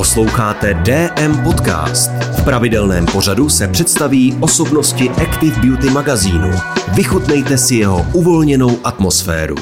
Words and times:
Posloucháte 0.00 0.74
DM 0.74 1.44
Podcast. 1.44 2.10
V 2.10 2.44
pravidelném 2.44 3.06
pořadu 3.06 3.48
se 3.48 3.68
představí 3.68 4.38
osobnosti 4.40 5.10
Active 5.10 5.60
Beauty 5.60 5.90
magazínu. 5.90 6.50
Vychutnejte 6.94 7.58
si 7.58 7.74
jeho 7.74 8.06
uvolněnou 8.14 8.78
atmosféru. 8.84 9.54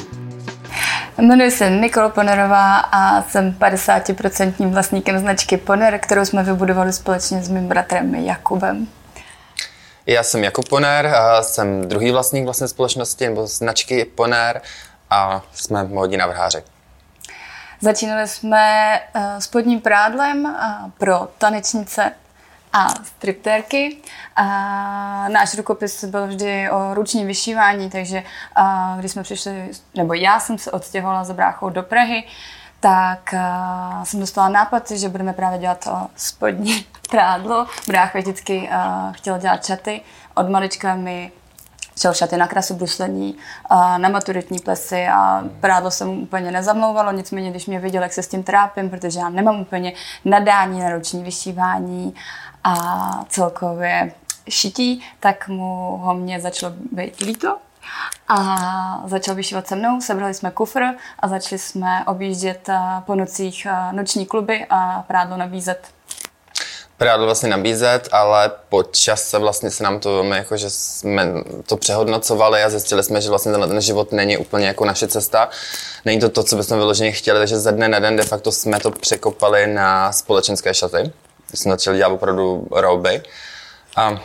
Jmenuji 1.17 1.51
se 1.51 1.69
Nikol 1.69 2.09
Ponerová 2.09 2.77
a 2.77 3.21
jsem 3.21 3.51
50% 3.51 4.69
vlastníkem 4.73 5.19
značky 5.19 5.57
Poner, 5.57 5.99
kterou 5.99 6.25
jsme 6.25 6.43
vybudovali 6.43 6.93
společně 6.93 7.43
s 7.43 7.49
mým 7.49 7.67
bratrem 7.67 8.15
Jakubem. 8.15 8.87
Já 10.05 10.23
jsem 10.23 10.43
Jakub 10.43 10.69
Poner, 10.69 11.07
a 11.07 11.43
jsem 11.43 11.87
druhý 11.87 12.11
vlastník 12.11 12.43
vlastně 12.43 12.67
společnosti 12.67 13.25
nebo 13.25 13.47
značky 13.47 14.05
Poner 14.05 14.61
a 15.09 15.41
jsme 15.53 15.83
módní 15.83 16.17
navrháři. 16.17 16.63
Začínali 17.81 18.27
jsme 18.27 18.99
uh, 19.15 19.21
spodním 19.39 19.81
prádlem 19.81 20.45
uh, 20.45 20.91
pro 20.97 21.27
tanečnice 21.37 22.11
a 22.73 22.89
striptérky. 22.89 23.97
A 24.35 24.45
náš 25.29 25.57
rukopis 25.57 26.03
byl 26.03 26.27
vždy 26.27 26.69
o 26.69 26.93
ručním 26.93 27.27
vyšívání, 27.27 27.89
takže 27.89 28.23
uh, 28.59 28.99
když 28.99 29.11
jsme 29.11 29.23
přišli, 29.23 29.71
nebo 29.95 30.13
já 30.13 30.39
jsem 30.39 30.57
se 30.57 30.71
odstěhovala 30.71 31.23
za 31.23 31.33
bráchou 31.33 31.69
do 31.69 31.83
Prahy, 31.83 32.23
tak 32.79 33.33
uh, 33.33 34.03
jsem 34.03 34.19
dostala 34.19 34.49
nápad, 34.49 34.91
že 34.91 35.09
budeme 35.09 35.33
právě 35.33 35.59
dělat 35.59 35.87
uh, 35.87 36.01
spodní 36.15 36.85
prádlo. 37.09 37.67
Brácha 37.87 38.19
vždycky 38.19 38.69
uh, 38.71 39.13
chtěl 39.13 39.37
dělat 39.37 39.65
čaty. 39.65 40.01
Od 40.35 40.49
malička 40.49 40.95
mi 40.95 41.31
šel 41.99 42.13
šaty 42.13 42.37
na 42.37 42.47
krasu 42.47 42.75
bruslení, 42.75 43.37
na 43.97 44.09
maturitní 44.09 44.59
plesy 44.59 45.07
a 45.07 45.43
prádlo 45.59 45.91
se 45.91 46.05
mu 46.05 46.11
úplně 46.21 46.51
nezamlouvalo, 46.51 47.11
nicméně 47.11 47.49
když 47.49 47.65
mě 47.65 47.79
viděl, 47.79 48.03
jak 48.03 48.13
se 48.13 48.23
s 48.23 48.27
tím 48.27 48.43
trápím, 48.43 48.89
protože 48.89 49.19
já 49.19 49.29
nemám 49.29 49.59
úplně 49.59 49.93
nadání 50.25 50.79
na 50.79 50.89
roční 50.89 51.23
vyšívání 51.23 52.15
a 52.63 52.75
celkově 53.29 54.11
šití, 54.49 55.05
tak 55.19 55.47
mu 55.47 55.97
ho 55.97 56.13
mě 56.13 56.41
začalo 56.41 56.73
být 56.91 57.19
líto 57.19 57.57
a 58.27 59.03
začal 59.05 59.35
vyšívat 59.35 59.67
se 59.67 59.75
mnou, 59.75 60.01
sebrali 60.01 60.33
jsme 60.33 60.51
kufr 60.51 60.83
a 61.19 61.27
začali 61.27 61.59
jsme 61.59 62.05
objíždět 62.05 62.69
po 63.05 63.15
nocích 63.15 63.67
noční 63.91 64.25
kluby 64.25 64.65
a 64.69 65.03
prádlo 65.07 65.37
nabízet 65.37 65.87
prádlo 66.99 67.25
vlastně 67.25 67.49
nabízet, 67.49 68.09
ale 68.11 68.51
po 68.69 68.83
čase 68.83 69.39
vlastně 69.39 69.71
se 69.71 69.83
nám 69.83 69.99
to 69.99 70.13
velmi 70.13 70.37
jako, 70.37 70.57
že 70.57 70.69
jsme 70.69 71.27
to 71.65 71.77
přehodnocovali 71.77 72.63
a 72.63 72.69
zjistili 72.69 73.03
jsme, 73.03 73.21
že 73.21 73.29
vlastně 73.29 73.51
ten 73.51 73.81
život 73.81 74.11
není 74.11 74.37
úplně 74.37 74.67
jako 74.67 74.85
naše 74.85 75.07
cesta. 75.07 75.49
Není 76.05 76.19
to 76.19 76.29
to, 76.29 76.43
co 76.43 76.55
bychom 76.55 76.77
vyloženě 76.77 77.11
chtěli, 77.11 77.39
takže 77.39 77.59
ze 77.59 77.71
dne 77.71 77.87
na 77.87 77.99
den 77.99 78.15
de 78.15 78.23
facto 78.23 78.51
jsme 78.51 78.79
to 78.79 78.91
překopali 78.91 79.67
na 79.67 80.11
společenské 80.11 80.73
šaty. 80.73 81.11
Jsme 81.53 81.71
začali 81.71 81.97
dělat 81.97 82.13
opravdu 82.13 82.67
rouby. 82.71 83.23
A 83.95 84.19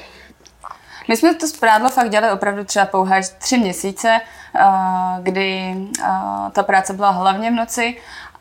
my 1.08 1.16
jsme 1.16 1.34
to 1.34 1.48
zprádlo 1.48 1.90
fakt 1.90 2.10
dělali 2.10 2.32
opravdu 2.32 2.64
třeba 2.64 2.86
pouhé 2.86 3.20
tři 3.38 3.58
měsíce, 3.58 4.20
kdy 5.22 5.76
ta 6.52 6.62
práce 6.62 6.92
byla 6.92 7.10
hlavně 7.10 7.50
v 7.50 7.54
noci 7.54 7.96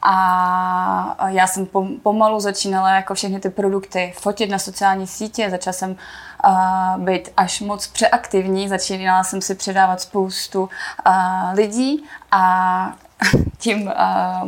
a 0.06 1.30
já 1.30 1.48
jsem 1.48 1.68
pomalu 2.04 2.40
začínala 2.40 2.90
jako 2.90 3.14
všechny 3.14 3.40
ty 3.40 3.50
produkty 3.50 4.14
fotit 4.18 4.50
na 4.50 4.60
sociální 4.60 5.08
sítě, 5.08 5.50
začala 5.50 5.74
jsem 5.74 5.96
uh, 6.46 6.98
být 6.98 7.30
až 7.38 7.62
moc 7.62 7.88
přeaktivní, 7.88 8.70
začínala 8.70 9.24
jsem 9.24 9.42
si 9.42 9.56
předávat 9.56 10.02
spoustu 10.02 10.62
uh, 10.62 11.14
lidí 11.54 12.06
a 12.32 12.94
tím 13.58 13.88
uh, 13.88 13.94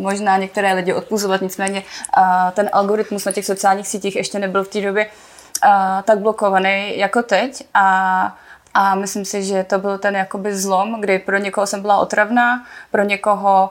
možná 0.02 0.38
některé 0.38 0.74
lidi 0.74 0.94
odpuzovat, 0.94 1.42
nicméně 1.42 1.84
uh, 2.18 2.24
ten 2.52 2.70
algoritmus 2.74 3.26
na 3.26 3.32
těch 3.32 3.46
sociálních 3.46 3.88
sítích 3.88 4.16
ještě 4.16 4.40
nebyl 4.40 4.64
v 4.64 4.68
té 4.68 4.82
době 4.82 5.06
uh, 5.06 5.72
tak 6.04 6.20
blokovaný 6.20 6.98
jako 6.98 7.24
teď. 7.24 7.68
A 7.74 8.38
a 8.78 8.96
myslím 8.96 9.26
si, 9.26 9.44
že 9.44 9.64
to 9.64 9.80
byl 9.80 9.98
ten 9.98 10.16
jakoby 10.16 10.56
zlom, 10.56 11.02
kdy 11.02 11.20
pro 11.20 11.38
někoho 11.38 11.68
jsem 11.68 11.82
byla 11.82 11.98
otravná, 11.98 12.66
pro 12.92 13.04
někoho 13.04 13.70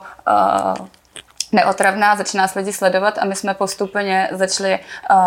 uh, 0.79 0.87
neotravná, 1.55 2.15
začíná 2.15 2.43
nás 2.43 2.55
lidi 2.55 2.73
sledovat 2.73 3.17
a 3.17 3.25
my 3.25 3.35
jsme 3.35 3.53
postupně 3.53 4.29
začali 4.31 4.79
uh, 4.79 5.17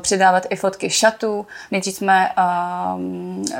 přidávat 0.00 0.46
i 0.50 0.56
fotky 0.56 0.90
šatů. 0.90 1.46
Nejdřív 1.70 1.94
jsme 1.94 2.30
uh, 2.38 3.00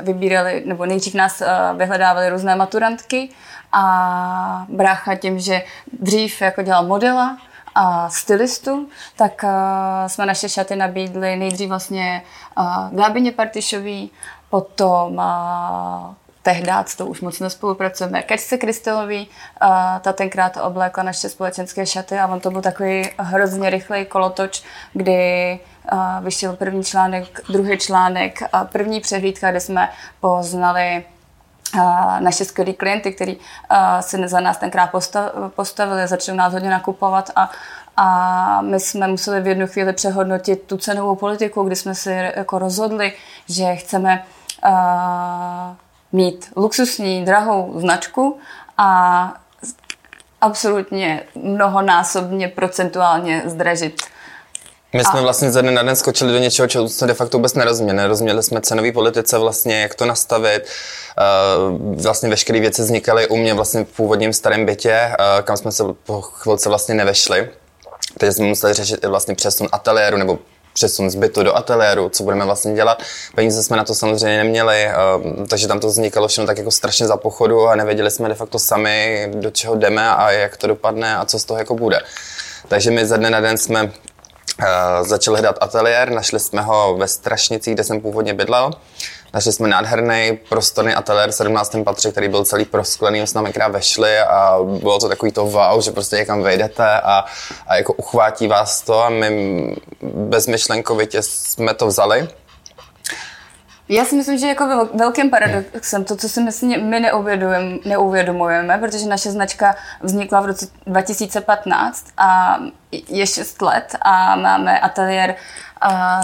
vybírali, 0.01 0.63
nebo 0.65 0.85
nejdřív 0.85 1.13
nás 1.13 1.41
uh, 1.41 1.77
vyhledávali 1.77 2.29
různé 2.29 2.55
maturantky 2.55 3.29
a 3.71 4.65
brácha 4.69 5.15
tím, 5.15 5.39
že 5.39 5.61
dřív 5.99 6.41
jako 6.41 6.61
dělal 6.61 6.85
modela, 6.85 7.37
a 7.79 8.09
stylistu, 8.09 8.89
tak 9.15 9.43
uh, 9.43 9.49
jsme 10.07 10.25
naše 10.25 10.49
šaty 10.49 10.75
nabídli 10.75 11.35
nejdřív 11.35 11.69
vlastně 11.69 12.23
uh, 12.57 12.89
Gábině 12.91 13.31
Partišový, 13.31 14.11
potom 14.49 15.15
uh, 15.15 16.13
tehdy 16.47 16.71
s 16.85 16.95
tou 16.95 17.05
už 17.05 17.21
moc 17.21 17.39
nespolupracujeme. 17.39 18.21
Kačce 18.23 18.57
Krystelový, 18.57 19.27
ta 20.01 20.13
tenkrát 20.13 20.57
oblékla 20.57 21.03
naše 21.03 21.29
společenské 21.29 21.85
šaty 21.85 22.19
a 22.19 22.27
on 22.27 22.39
to 22.39 22.51
byl 22.51 22.61
takový 22.61 23.09
hrozně 23.19 23.69
rychlej 23.69 24.05
kolotoč, 24.05 24.63
kdy 24.93 25.59
vyšel 26.21 26.55
první 26.55 26.83
článek, 26.83 27.41
druhý 27.49 27.77
článek 27.77 28.39
první 28.71 28.99
přehlídka, 28.99 29.51
kde 29.51 29.59
jsme 29.59 29.89
poznali 30.19 31.05
naše 32.19 32.45
skvělí 32.45 32.73
klienty, 32.73 33.11
kteří 33.11 33.39
se 33.99 34.27
za 34.27 34.39
nás 34.39 34.57
tenkrát 34.57 34.91
postavili, 35.55 36.07
začali 36.07 36.37
nás 36.37 36.53
hodně 36.53 36.69
nakupovat 36.69 37.31
a, 37.35 37.49
a 37.97 38.61
my 38.61 38.79
jsme 38.79 39.07
museli 39.07 39.41
v 39.41 39.47
jednu 39.47 39.67
chvíli 39.67 39.93
přehodnotit 39.93 40.63
tu 40.63 40.77
cenovou 40.77 41.15
politiku, 41.15 41.63
kdy 41.63 41.75
jsme 41.75 41.95
si 41.95 42.31
jako 42.35 42.59
rozhodli, 42.59 43.13
že 43.49 43.75
chceme 43.75 44.23
mít 46.17 46.51
luxusní, 46.55 47.25
drahou 47.25 47.73
značku 47.75 48.37
a 48.77 49.33
absolutně 50.41 51.23
mnohonásobně 51.35 52.47
procentuálně 52.47 53.43
zdražit 53.45 54.01
my 54.93 55.03
jsme 55.03 55.19
a... 55.19 55.21
vlastně 55.21 55.51
ze 55.51 55.61
dne 55.61 55.71
na 55.71 55.83
den 55.83 55.95
skočili 55.95 56.33
do 56.33 56.39
něčeho, 56.39 56.67
čeho 56.67 56.89
jsme 56.89 57.07
de 57.07 57.13
facto 57.13 57.37
vůbec 57.37 57.53
nerozuměli. 57.53 57.97
Nerozuměli 57.97 58.43
jsme 58.43 58.61
cenové 58.61 58.91
politice 58.91 59.37
vlastně, 59.37 59.81
jak 59.81 59.95
to 59.95 60.05
nastavit. 60.05 60.63
Uh, 60.63 62.01
vlastně 62.01 62.29
veškeré 62.29 62.59
věci 62.59 62.81
vznikaly 62.81 63.27
u 63.27 63.37
mě 63.37 63.53
vlastně 63.53 63.83
v 63.83 63.87
původním 63.87 64.33
starém 64.33 64.65
bytě, 64.65 65.11
uh, 65.19 65.45
kam 65.45 65.57
jsme 65.57 65.71
se 65.71 65.83
po 66.03 66.21
chvilce 66.21 66.69
vlastně 66.69 66.95
nevešli. 66.95 67.49
Teď 68.17 68.33
jsme 68.33 68.45
museli 68.45 68.73
řešit 68.73 69.03
i 69.03 69.07
vlastně 69.07 69.35
přesun 69.35 69.67
ateliéru 69.71 70.17
nebo 70.17 70.39
přesun 70.77 71.09
zbytu 71.09 71.43
do 71.43 71.57
ateliéru, 71.57 72.09
co 72.09 72.23
budeme 72.23 72.45
vlastně 72.45 72.73
dělat. 72.73 73.01
Peníze 73.35 73.63
jsme 73.63 73.77
na 73.77 73.83
to 73.83 73.95
samozřejmě 73.95 74.37
neměli, 74.37 74.85
ehm, 74.85 75.47
takže 75.49 75.67
tam 75.67 75.79
to 75.79 75.87
vznikalo 75.87 76.27
všechno 76.27 76.47
tak 76.47 76.57
jako 76.57 76.71
strašně 76.71 77.07
za 77.07 77.17
pochodu 77.17 77.67
a 77.67 77.75
nevěděli 77.75 78.11
jsme 78.11 78.29
de 78.29 78.35
facto 78.35 78.59
sami, 78.59 79.27
do 79.33 79.51
čeho 79.51 79.75
jdeme 79.75 80.09
a 80.09 80.31
jak 80.31 80.57
to 80.57 80.67
dopadne 80.67 81.17
a 81.17 81.25
co 81.25 81.39
z 81.39 81.45
toho 81.45 81.57
jako 81.57 81.75
bude. 81.75 82.01
Takže 82.67 82.91
my 82.91 83.05
ze 83.05 83.17
dne 83.17 83.29
na 83.29 83.39
den 83.39 83.57
jsme 83.57 83.91
Uh, 84.61 85.07
začali 85.07 85.35
hledat 85.37 85.57
ateliér, 85.61 86.09
našli 86.09 86.39
jsme 86.39 86.61
ho 86.61 86.97
ve 86.97 87.07
Strašnicích, 87.07 87.73
kde 87.73 87.83
jsem 87.83 88.01
původně 88.01 88.33
bydlel. 88.33 88.71
Našli 89.37 89.53
jsme 89.53 89.67
nádherný 89.67 90.39
prostorný 90.49 90.93
ateliér 90.93 91.31
v 91.31 91.35
17. 91.35 91.75
patře, 91.83 92.11
který 92.11 92.29
byl 92.29 92.45
celý 92.45 92.65
prosklený, 92.65 93.27
jsme 93.27 93.43
tam 93.43 93.53
krát 93.53 93.67
vešli 93.67 94.19
a 94.19 94.57
bylo 94.81 94.99
to 94.99 95.09
takový 95.09 95.31
to 95.31 95.45
wow, 95.45 95.81
že 95.81 95.91
prostě 95.91 96.15
někam 96.15 96.43
vejdete 96.43 97.01
a, 97.01 97.25
a 97.67 97.75
jako 97.75 97.93
uchvátí 97.93 98.47
vás 98.47 98.81
to 98.81 99.03
a 99.03 99.09
my 99.09 99.75
bezmyšlenkovitě 100.01 101.21
jsme 101.21 101.73
to 101.73 101.87
vzali. 101.87 102.27
Já 103.89 104.05
si 104.05 104.15
myslím, 104.15 104.37
že 104.37 104.47
jako 104.47 104.89
velkým 104.93 105.29
paradoxem 105.29 106.03
to, 106.03 106.15
co 106.15 106.29
si 106.29 106.41
myslím, 106.41 106.85
my 106.85 106.99
neuvědomujeme, 106.99 107.77
neuvědomujeme, 107.85 108.77
protože 108.77 109.05
naše 109.05 109.31
značka 109.31 109.75
vznikla 110.01 110.41
v 110.41 110.45
roce 110.45 110.67
2015 110.85 112.05
a 112.17 112.59
je 112.91 113.27
6 113.27 113.61
let 113.61 113.95
a 114.01 114.35
máme 114.35 114.79
ateliér 114.79 115.35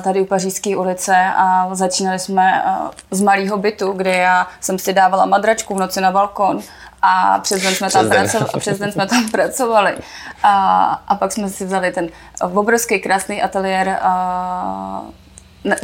tady 0.04 0.22
u 0.22 0.26
Pařížské 0.26 0.78
ulice 0.78 1.16
a 1.36 1.70
začínali 1.72 2.20
jsme 2.20 2.64
z 3.12 3.22
malého 3.22 3.58
bytu, 3.58 3.92
kde 3.92 4.16
já 4.16 4.48
jsem 4.62 4.80
si 4.80 4.94
dávala 4.94 5.26
madračku 5.26 5.76
v 5.76 5.80
noci 5.80 6.02
na 6.02 6.12
balkon 6.12 6.60
a 7.02 7.40
přes 7.40 7.62
den 7.62 7.76
jsme 7.76 7.90
tam, 7.90 8.10
pracovali, 8.10 8.60
přes 8.60 8.80
den 8.80 8.92
jsme 8.92 9.08
tam 9.08 9.30
pracovali. 9.32 9.96
A, 10.44 10.84
a 11.08 11.16
pak 11.16 11.32
jsme 11.32 11.50
si 11.50 11.66
vzali 11.66 11.92
ten 11.92 12.10
obrovský 12.42 13.00
krásný 13.00 13.42
ateliér 13.42 14.00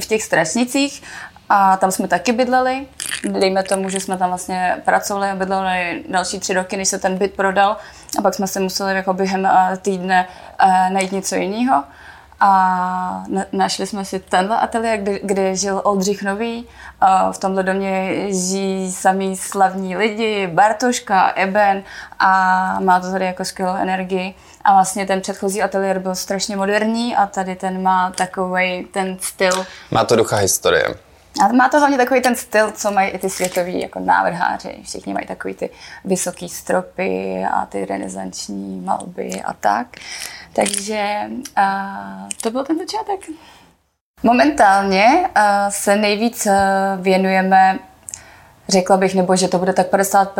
v 0.01 0.05
těch 0.07 0.23
strašnicích 0.23 1.03
a 1.49 1.77
tam 1.77 1.91
jsme 1.91 2.07
taky 2.07 2.31
bydleli. 2.31 2.87
Dejme 3.39 3.63
tomu, 3.63 3.89
že 3.89 3.99
jsme 3.99 4.17
tam 4.17 4.29
vlastně 4.29 4.81
pracovali 4.85 5.29
a 5.29 5.35
bydleli 5.35 6.03
další 6.09 6.39
tři 6.39 6.53
roky, 6.53 6.77
než 6.77 6.87
se 6.87 6.99
ten 6.99 7.17
byt 7.17 7.33
prodal. 7.33 7.77
A 8.17 8.21
pak 8.21 8.33
jsme 8.33 8.47
se 8.47 8.59
museli 8.59 8.95
jako 8.95 9.13
během 9.13 9.49
týdne 9.81 10.27
najít 10.89 11.11
něco 11.11 11.35
jiného. 11.35 11.83
A 12.39 13.23
našli 13.51 13.87
jsme 13.87 14.05
si 14.05 14.19
tenhle 14.19 14.59
ateliér, 14.59 14.99
kde, 14.99 15.19
kde 15.19 15.55
žil 15.55 15.81
Oldřich 15.83 16.23
Nový. 16.23 16.67
V 17.31 17.37
tomhle 17.37 17.63
domě 17.63 18.25
žijí 18.33 18.91
samý 18.91 19.37
slavní 19.37 19.97
lidi, 19.97 20.47
Bartoška, 20.47 21.33
Eben 21.35 21.83
a 22.19 22.79
má 22.79 22.99
to 22.99 23.11
tady 23.11 23.25
jako 23.25 23.45
skvělou 23.45 23.75
energii. 23.75 24.35
A 24.63 24.73
vlastně 24.73 25.05
ten 25.05 25.21
předchozí 25.21 25.61
ateliér 25.61 25.99
byl 25.99 26.15
strašně 26.15 26.55
moderní 26.55 27.15
a 27.15 27.25
tady 27.25 27.55
ten 27.55 27.83
má 27.83 28.11
takový 28.11 28.87
ten 28.91 29.17
styl. 29.21 29.65
Má 29.91 30.03
to 30.03 30.15
ducha 30.15 30.35
historie. 30.35 31.08
A 31.43 31.47
má 31.47 31.69
to 31.69 31.79
hlavně 31.79 31.97
takový 31.97 32.21
ten 32.21 32.35
styl, 32.35 32.71
co 32.71 32.91
mají 32.91 33.09
i 33.09 33.19
ty 33.19 33.29
světoví 33.29 33.81
jako 33.81 33.99
návrháři. 33.99 34.79
Všichni 34.83 35.13
mají 35.13 35.27
takový 35.27 35.53
ty 35.53 35.69
vysoký 36.05 36.49
stropy 36.49 37.45
a 37.51 37.65
ty 37.65 37.85
renesanční 37.85 38.79
malby 38.79 39.41
a 39.41 39.53
tak. 39.53 39.87
Takže 40.53 41.21
a, 41.55 42.27
to 42.41 42.51
byl 42.51 42.63
ten 42.63 42.77
začátek. 42.77 43.19
Momentálně 44.23 45.29
se 45.69 45.95
nejvíc 45.95 46.47
věnujeme 46.97 47.79
řekla 48.69 48.97
bych, 48.97 49.15
nebo 49.15 49.35
že 49.35 49.47
to 49.47 49.57
bude 49.57 49.73
tak 49.73 49.87
50 49.87 50.35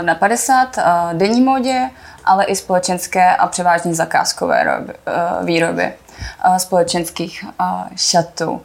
na 0.00 0.14
50 0.14 0.78
denní 1.12 1.40
modě, 1.40 1.90
ale 2.24 2.44
i 2.44 2.56
společenské 2.56 3.36
a 3.36 3.46
převážně 3.46 3.94
zakázkové 3.94 4.84
výroby 5.44 5.92
společenských 6.56 7.44
šatů. 7.96 8.62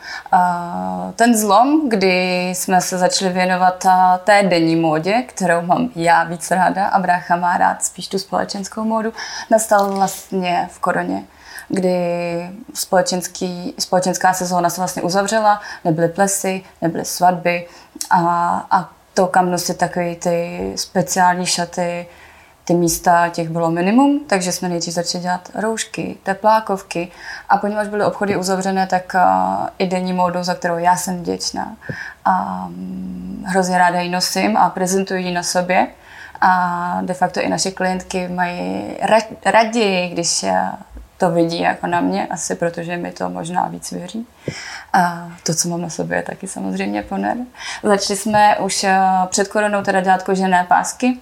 Ten 1.15 1.37
zlom, 1.37 1.89
kdy 1.89 2.49
jsme 2.49 2.81
se 2.81 2.97
začali 2.97 3.33
věnovat 3.33 3.85
té 4.23 4.43
denní 4.43 4.75
módě, 4.75 5.23
kterou 5.27 5.61
mám 5.61 5.89
já 5.95 6.23
víc 6.23 6.51
ráda 6.51 6.87
a 6.87 6.99
brácha 6.99 7.35
má 7.35 7.57
rád 7.57 7.83
spíš 7.83 8.07
tu 8.07 8.19
společenskou 8.19 8.83
módu, 8.83 9.13
nastal 9.49 9.91
vlastně 9.91 10.69
v 10.71 10.79
koroně 10.79 11.23
kdy 11.69 12.49
společenský, 12.73 13.73
společenská 13.79 14.33
sezóna 14.33 14.69
se 14.69 14.81
vlastně 14.81 15.01
uzavřela, 15.01 15.61
nebyly 15.85 16.07
plesy, 16.07 16.63
nebyly 16.81 17.05
svatby 17.05 17.67
a, 18.09 18.19
a 18.71 18.89
to, 19.13 19.27
kam 19.27 19.51
nosit 19.51 19.77
takové 19.77 20.15
ty 20.15 20.73
speciální 20.75 21.45
šaty, 21.45 22.07
ty 22.69 22.75
místa 22.75 23.29
těch 23.29 23.49
bylo 23.49 23.71
minimum, 23.71 24.21
takže 24.27 24.51
jsme 24.51 24.69
nejdřív 24.69 24.93
začali 24.93 25.21
dělat 25.21 25.49
roušky, 25.55 26.17
teplákovky 26.23 27.11
a 27.49 27.57
poněvadž 27.57 27.87
byly 27.87 28.03
obchody 28.03 28.37
uzavřené, 28.37 28.87
tak 28.87 29.15
i 29.77 29.87
denní 29.87 30.13
módu, 30.13 30.43
za 30.43 30.55
kterou 30.55 30.77
já 30.77 30.97
jsem 30.97 31.19
vděčná. 31.19 31.75
A 32.25 32.65
mm, 32.67 33.43
hrozně 33.47 33.77
ráda 33.77 34.01
ji 34.01 34.09
nosím 34.09 34.57
a 34.57 34.69
prezentuji 34.69 35.23
ji 35.23 35.31
na 35.31 35.43
sobě. 35.43 35.87
A 36.41 37.01
de 37.01 37.13
facto 37.13 37.41
i 37.41 37.49
naše 37.49 37.71
klientky 37.71 38.27
mají 38.27 38.97
raději, 39.45 40.09
když 40.09 40.45
to 41.17 41.31
vidí 41.31 41.59
jako 41.59 41.87
na 41.87 42.01
mě, 42.01 42.27
asi 42.27 42.55
protože 42.55 42.97
mi 42.97 43.11
to 43.11 43.29
možná 43.29 43.67
víc 43.67 43.91
věří. 43.91 44.27
A 44.93 45.31
to, 45.43 45.53
co 45.53 45.69
mám 45.69 45.81
na 45.81 45.89
sobě, 45.89 46.17
je 46.17 46.23
taky 46.23 46.47
samozřejmě 46.47 47.03
poner. 47.03 47.37
Začali 47.83 48.19
jsme 48.19 48.57
už 48.57 48.85
před 49.27 49.47
koronou 49.47 49.83
teda 49.83 50.01
dělat 50.01 50.23
kožené 50.23 50.65
pásky, 50.67 51.17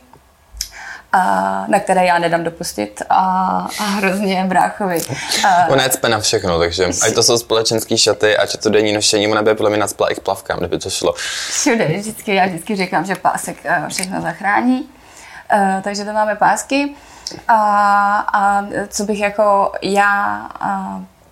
a, 1.18 1.66
na 1.68 1.80
které 1.80 2.06
já 2.06 2.20
nedám 2.20 2.44
dopustit 2.44 3.02
a, 3.10 3.18
a 3.80 3.84
hrozně 3.84 4.46
bráchovi. 4.48 5.02
A, 5.48 5.68
ona 5.68 5.84
je 5.84 5.90
na 6.08 6.20
všechno, 6.20 6.60
takže 6.60 6.86
ať 7.02 7.14
to 7.14 7.24
jsou 7.24 7.38
společenské 7.38 7.98
šaty, 7.98 8.38
ať 8.38 8.54
je 8.54 8.60
to 8.60 8.70
denní 8.70 8.94
nošení, 8.94 9.28
ona 9.28 9.42
by 9.42 9.56
podle 9.56 9.70
mě 9.70 9.80
nadspla 9.80 10.12
i 10.12 10.16
k 10.16 10.20
plavkám, 10.20 10.60
kdyby 10.60 10.80
to 10.80 10.90
šlo. 10.90 11.14
Všude, 11.50 11.86
vždycky, 11.86 12.36
já 12.36 12.46
vždycky 12.46 12.76
říkám, 12.76 13.06
že 13.06 13.16
pásek 13.16 13.58
eh, 13.64 13.86
všechno 13.90 14.22
zachrání. 14.22 14.90
Uh, 15.54 15.82
takže 15.82 16.06
to 16.06 16.14
máme 16.14 16.36
pásky. 16.36 16.96
A, 17.48 17.58
a 18.34 18.68
co 18.88 19.04
bych 19.04 19.20
jako 19.20 19.72
já 19.82 20.50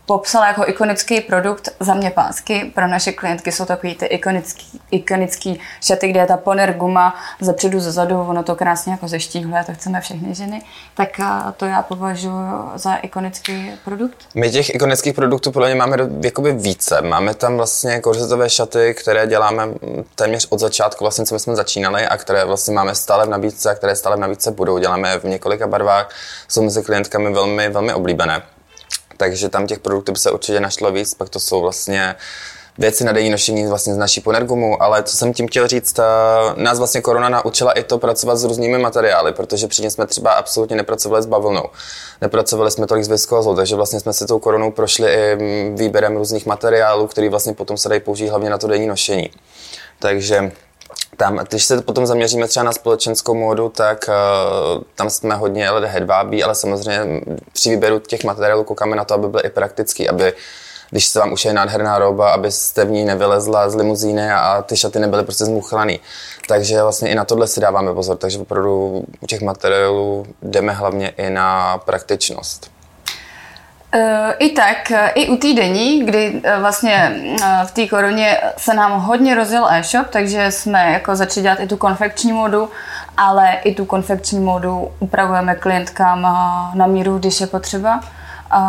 popsala 0.06 0.48
jako 0.48 0.70
ikonický 0.70 1.22
produkt 1.22 1.70
za 1.80 1.94
mě 1.94 2.12
pásky. 2.12 2.72
Pro 2.76 2.88
naše 2.88 3.12
klientky 3.12 3.52
jsou 3.52 3.66
takový 3.66 3.96
ty 3.96 4.06
ikonický, 4.06 4.82
ikonický 4.92 5.60
šaty, 5.82 6.08
kde 6.08 6.20
je 6.20 6.26
ta 6.26 6.38
poner 6.38 6.74
guma 6.74 7.16
ze 7.42 7.54
předu, 7.54 7.80
ze 7.80 7.92
zadu, 7.92 8.22
ono 8.22 8.44
to 8.44 8.56
krásně 8.56 8.92
jako 8.92 9.08
zeštíhluje, 9.08 9.64
to 9.64 9.74
chceme 9.74 10.02
všechny 10.02 10.36
ženy. 10.36 10.62
Tak 10.96 11.10
to 11.58 11.66
já 11.66 11.82
považuji 11.82 12.72
za 12.76 12.96
ikonický 12.96 13.72
produkt. 13.86 14.18
My 14.36 14.52
těch 14.52 14.76
ikonických 14.76 15.14
produktů 15.14 15.52
podle 15.52 15.68
mě 15.68 15.76
máme 15.76 15.98
jakoby 16.22 16.54
více. 16.54 17.02
Máme 17.02 17.34
tam 17.34 17.58
vlastně 17.58 18.00
korzetové 18.00 18.50
šaty, 18.50 18.96
které 19.00 19.28
děláme 19.28 19.68
téměř 20.16 20.48
od 20.50 20.60
začátku, 20.60 21.04
vlastně 21.04 21.26
co 21.26 21.36
my 21.36 21.40
jsme 21.40 21.56
začínali 21.56 22.08
a 22.08 22.18
které 22.18 22.46
vlastně 22.46 22.74
máme 22.74 22.96
stále 22.96 23.26
v 23.26 23.30
nabídce 23.30 23.72
a 23.72 23.76
které 23.76 23.96
stále 23.96 24.16
v 24.16 24.20
nabídce 24.20 24.52
budou. 24.52 24.78
Děláme 24.78 25.20
v 25.20 25.24
několika 25.24 25.68
barvách, 25.68 26.10
jsou 26.48 26.64
mezi 26.64 26.84
klientkami 26.84 27.34
velmi, 27.34 27.70
velmi 27.70 27.94
oblíbené 27.94 28.42
takže 29.18 29.50
tam 29.50 29.68
těch 29.68 29.80
produktů 29.80 30.12
by 30.12 30.20
se 30.20 30.32
určitě 30.32 30.60
našlo 30.60 30.92
víc, 30.92 31.14
pak 31.14 31.30
to 31.30 31.40
jsou 31.40 31.62
vlastně 31.62 32.16
věci 32.78 33.04
na 33.04 33.12
denní 33.12 33.30
nošení 33.30 33.68
vlastně 33.68 33.94
z 33.94 33.98
naší 33.98 34.22
ponergumu, 34.22 34.84
ale 34.84 35.04
co 35.04 35.18
jsem 35.18 35.34
tím 35.34 35.48
chtěl 35.48 35.68
říct, 35.68 36.00
nás 36.56 36.78
vlastně 36.78 37.02
korona 37.02 37.30
naučila 37.30 37.72
i 37.72 37.84
to 37.84 37.98
pracovat 37.98 38.36
s 38.36 38.44
různými 38.44 38.78
materiály, 38.78 39.34
protože 39.34 39.68
předtím 39.68 39.92
jsme 39.92 40.08
třeba 40.08 40.32
absolutně 40.32 40.76
nepracovali 40.76 41.24
s 41.24 41.26
bavlnou, 41.26 41.64
nepracovali 42.22 42.72
jsme 42.72 42.88
tolik 42.88 43.04
s 43.04 43.10
viskozou, 43.10 43.56
takže 43.56 43.76
vlastně 43.76 44.00
jsme 44.00 44.14
si 44.14 44.26
tou 44.26 44.40
koronou 44.40 44.72
prošli 44.72 45.14
i 45.14 45.38
výběrem 45.76 46.18
různých 46.18 46.46
materiálů, 46.46 47.08
který 47.08 47.30
vlastně 47.30 47.54
potom 47.54 47.78
se 47.78 47.90
dají 47.90 48.02
použít 48.02 48.28
hlavně 48.28 48.50
na 48.50 48.58
to 48.58 48.68
denní 48.68 48.88
nošení. 48.88 49.30
Takže 50.00 50.52
tam, 51.18 51.38
když 51.50 51.66
se 51.66 51.82
potom 51.82 52.06
zaměříme 52.06 52.48
třeba 52.48 52.64
na 52.64 52.74
společenskou 52.74 53.34
módu, 53.34 53.70
tak 53.70 54.10
uh, 54.10 54.84
tam 54.96 55.10
jsme 55.10 55.36
hodně 55.36 55.70
LED 55.70 55.84
hedvábí, 55.84 56.44
ale 56.44 56.56
samozřejmě 56.56 57.22
při 57.54 57.70
výběru 57.70 58.00
těch 58.00 58.24
materiálů 58.24 58.64
koukáme 58.64 58.96
na 58.96 59.06
to, 59.06 59.14
aby 59.14 59.28
byly 59.28 59.44
i 59.44 59.50
praktický, 59.50 60.10
aby 60.10 60.34
když 60.90 61.08
se 61.08 61.20
vám 61.20 61.34
už 61.34 61.46
je 61.46 61.54
nádherná 61.54 62.00
roba, 62.00 62.32
abyste 62.32 62.86
v 62.86 62.92
ní 62.92 63.06
nevylezla 63.06 63.70
z 63.70 63.76
limuzíny 63.76 64.32
a 64.32 64.62
ty 64.62 64.78
šaty 64.78 65.00
nebyly 65.00 65.24
prostě 65.24 65.46
zmuchlaný. 65.46 66.00
Takže 66.48 66.82
vlastně 66.82 67.10
i 67.10 67.16
na 67.16 67.26
tohle 67.26 67.48
si 67.48 67.60
dáváme 67.60 67.94
pozor, 67.94 68.18
takže 68.18 68.40
opravdu 68.40 69.04
u 69.22 69.28
těch 69.28 69.42
materiálů 69.42 70.26
jdeme 70.42 70.74
hlavně 70.74 71.10
i 71.10 71.30
na 71.30 71.78
praktičnost. 71.78 72.75
Eh, 73.98 74.34
I 74.40 74.50
tak, 74.50 74.92
eh, 74.92 75.10
i 75.10 75.28
u 75.30 75.38
týdení, 75.38 76.06
kdy 76.06 76.42
eh, 76.44 76.60
vlastně 76.60 77.16
v 77.66 77.72
té 77.72 77.88
koroně 77.88 78.38
se 78.58 78.74
nám 78.74 79.02
hodně 79.02 79.36
rozjel 79.36 79.68
e-shop, 79.72 80.08
takže 80.10 80.52
jsme 80.52 80.92
jako 80.92 81.16
začali 81.16 81.44
dělat 81.44 81.60
i 81.60 81.68
tu 81.68 81.78
konfekční 81.78 82.34
modu, 82.34 82.70
ale 83.18 83.54
i 83.64 83.76
tu 83.76 83.86
konfekční 83.86 84.40
modu 84.40 84.92
upravujeme 85.00 85.56
klientkám 85.56 86.22
na 86.74 86.88
míru, 86.88 87.18
když 87.18 87.42
je 87.42 87.48
potřeba. 87.48 88.00
A 88.52 88.60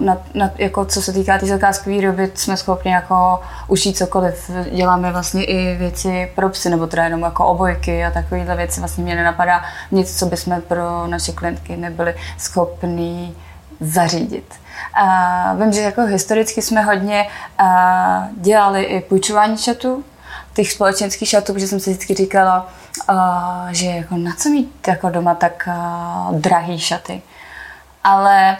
na, 0.00 0.18
na, 0.34 0.50
jako 0.58 0.84
co 0.84 1.02
se 1.02 1.12
týká 1.12 1.32
té 1.32 1.38
tý 1.38 1.48
zakázkové 1.48 1.96
výroby, 1.96 2.30
jsme 2.34 2.56
schopni 2.56 2.92
jako 2.92 3.40
ušít 3.68 3.96
cokoliv. 3.96 4.50
Děláme 4.72 5.12
vlastně 5.12 5.44
i 5.44 5.76
věci 5.76 6.32
pro 6.34 6.48
psy, 6.48 6.70
nebo 6.70 6.86
teda 6.86 7.04
jenom 7.04 7.22
jako 7.22 7.46
obojky 7.46 8.04
a 8.04 8.10
takovéhle 8.10 8.56
věci. 8.56 8.80
Vlastně 8.80 9.04
mě 9.04 9.14
nenapadá 9.14 9.62
nic, 9.90 10.18
co 10.18 10.26
bychom 10.26 10.60
pro 10.60 11.06
naše 11.06 11.32
klientky 11.32 11.76
nebyli 11.76 12.14
schopni 12.38 13.34
zařídit. 13.82 14.54
A 14.94 15.54
vím, 15.54 15.72
že 15.72 15.80
jako 15.80 16.02
historicky 16.02 16.62
jsme 16.62 16.82
hodně 16.82 17.28
a, 17.58 18.28
dělali 18.32 18.82
i 18.82 19.00
půjčování 19.00 19.58
šatů, 19.58 20.04
těch 20.54 20.72
společenských 20.72 21.28
šatů, 21.28 21.52
protože 21.52 21.68
jsem 21.68 21.80
si 21.80 21.90
vždycky 21.90 22.14
říkala, 22.14 22.68
a, 23.08 23.68
že 23.70 23.86
jako 23.86 24.16
na 24.16 24.32
co 24.38 24.48
mít 24.48 24.88
jako 24.88 25.10
doma 25.10 25.34
tak 25.34 25.68
a, 25.68 26.28
drahý 26.32 26.78
šaty. 26.78 27.22
Ale 28.04 28.56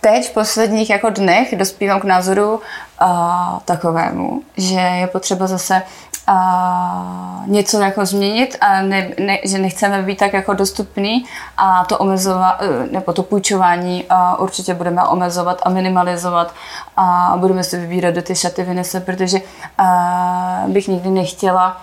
teď 0.00 0.30
v 0.30 0.34
posledních 0.34 0.90
jako 0.90 1.10
dnech 1.10 1.56
dospívám 1.56 2.00
k 2.00 2.04
názoru 2.04 2.54
uh, 2.54 3.58
takovému, 3.64 4.42
že 4.56 4.80
je 4.80 5.06
potřeba 5.06 5.46
zase 5.46 5.82
uh, 6.28 7.48
něco 7.48 7.80
jako 7.80 8.06
změnit 8.06 8.56
a 8.60 8.82
ne, 8.82 9.08
ne, 9.20 9.38
že 9.44 9.58
nechceme 9.58 10.02
být 10.02 10.18
tak 10.18 10.32
jako 10.32 10.54
dostupný 10.54 11.24
a 11.56 11.84
to 11.84 11.98
omezovat, 11.98 12.62
e, 12.62 12.86
nebo 12.92 13.12
to 13.12 13.22
půjčování 13.22 14.04
uh, 14.04 14.42
určitě 14.42 14.74
budeme 14.74 15.02
omezovat 15.02 15.60
a 15.62 15.68
minimalizovat 15.70 16.54
a 16.96 17.34
budeme 17.36 17.64
si 17.64 17.78
vybírat 17.78 18.14
do 18.14 18.22
ty 18.22 18.34
šaty 18.34 18.62
vynese, 18.62 19.00
protože 19.00 19.38
uh, 19.40 20.70
bych 20.70 20.88
nikdy 20.88 21.10
nechtěla 21.10 21.76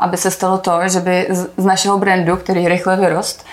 aby 0.00 0.16
se 0.16 0.30
stalo 0.30 0.58
to, 0.58 0.88
že 0.88 1.00
by 1.00 1.28
z 1.56 1.64
našeho 1.64 1.98
brandu, 1.98 2.36
který 2.36 2.68
rychle 2.68 2.96
vyrost, 2.96 3.44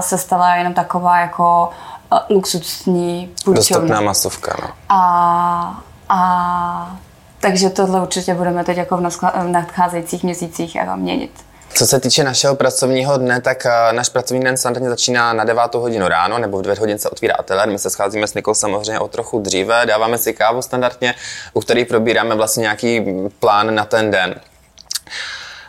se 0.00 0.18
stala 0.18 0.56
jenom 0.56 0.74
taková 0.74 1.18
jako 1.18 1.70
luxusní 2.30 3.34
půjčovna. 3.44 3.54
Dostupná 3.54 4.00
masovka, 4.00 4.56
no. 4.62 4.68
A, 4.88 5.82
a 6.08 6.96
takže 7.40 7.70
tohle 7.70 8.02
určitě 8.02 8.34
budeme 8.34 8.64
teď 8.64 8.76
jako 8.76 8.96
v 8.96 9.48
nadcházejících 9.48 10.24
měsících 10.24 10.74
jako 10.74 10.96
měnit. 10.96 11.30
Co 11.74 11.86
se 11.86 12.00
týče 12.00 12.24
našeho 12.24 12.54
pracovního 12.54 13.16
dne, 13.16 13.40
tak 13.40 13.66
eh, 13.66 13.92
náš 13.92 14.08
pracovní 14.08 14.44
den 14.44 14.56
standardně 14.56 14.88
začíná 14.88 15.32
na 15.32 15.44
9 15.44 15.74
hodinu 15.74 16.08
ráno, 16.08 16.38
nebo 16.38 16.58
v 16.58 16.62
9 16.62 16.78
hodin 16.78 16.98
se 16.98 17.10
otvírá 17.10 17.34
ateliér. 17.34 17.68
My 17.68 17.78
se 17.78 17.90
scházíme 17.90 18.26
s 18.26 18.34
Nikol 18.34 18.54
samozřejmě 18.54 19.00
o 19.00 19.08
trochu 19.08 19.40
dříve, 19.40 19.86
dáváme 19.86 20.18
si 20.18 20.32
kávu 20.32 20.62
standardně, 20.62 21.14
u 21.54 21.60
který 21.60 21.84
probíráme 21.84 22.34
vlastně 22.34 22.60
nějaký 22.60 23.04
plán 23.40 23.74
na 23.74 23.84
ten 23.84 24.10
den. 24.10 24.34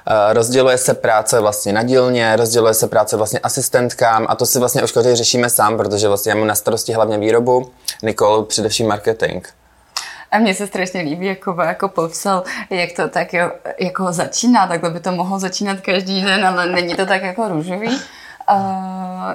Eh, 0.10 0.34
rozděluje 0.34 0.78
se 0.78 0.94
práce 0.94 1.40
vlastně 1.40 1.74
na 1.74 1.84
dílně, 1.84 2.36
rozděluje 2.36 2.74
se 2.74 2.88
práce 2.88 3.18
vlastně 3.18 3.40
asistentkám 3.40 4.26
a 4.30 4.36
to 4.36 4.46
si 4.46 4.60
vlastně 4.60 4.84
už 4.84 4.92
každý 4.92 5.16
řešíme 5.16 5.50
sám, 5.50 5.78
protože 5.78 6.08
vlastně 6.08 6.30
já 6.30 6.36
mám 6.36 6.48
na 6.48 6.56
starosti 6.56 6.94
hlavně 6.94 7.18
výrobu, 7.18 7.72
Nikol 8.04 8.44
především 8.44 8.88
marketing. 8.88 9.48
A 10.32 10.38
mně 10.38 10.56
se 10.56 10.68
strašně 10.68 11.02
líbí, 11.02 11.26
jako, 11.26 11.62
jako 11.62 11.88
popsal, 11.88 12.44
jak 12.70 12.92
to 12.92 13.10
tak 13.10 13.34
jo, 13.34 13.52
jako 13.80 14.12
začíná, 14.12 14.68
takhle 14.68 14.90
by 14.90 15.00
to 15.00 15.12
mohlo 15.12 15.40
začínat 15.40 15.82
každý 15.82 16.22
den, 16.22 16.46
ale 16.46 16.66
není 16.66 16.96
to 16.96 17.06
tak 17.06 17.22
jako 17.22 17.48
růžový. 17.48 18.02
Uh, 18.52 18.58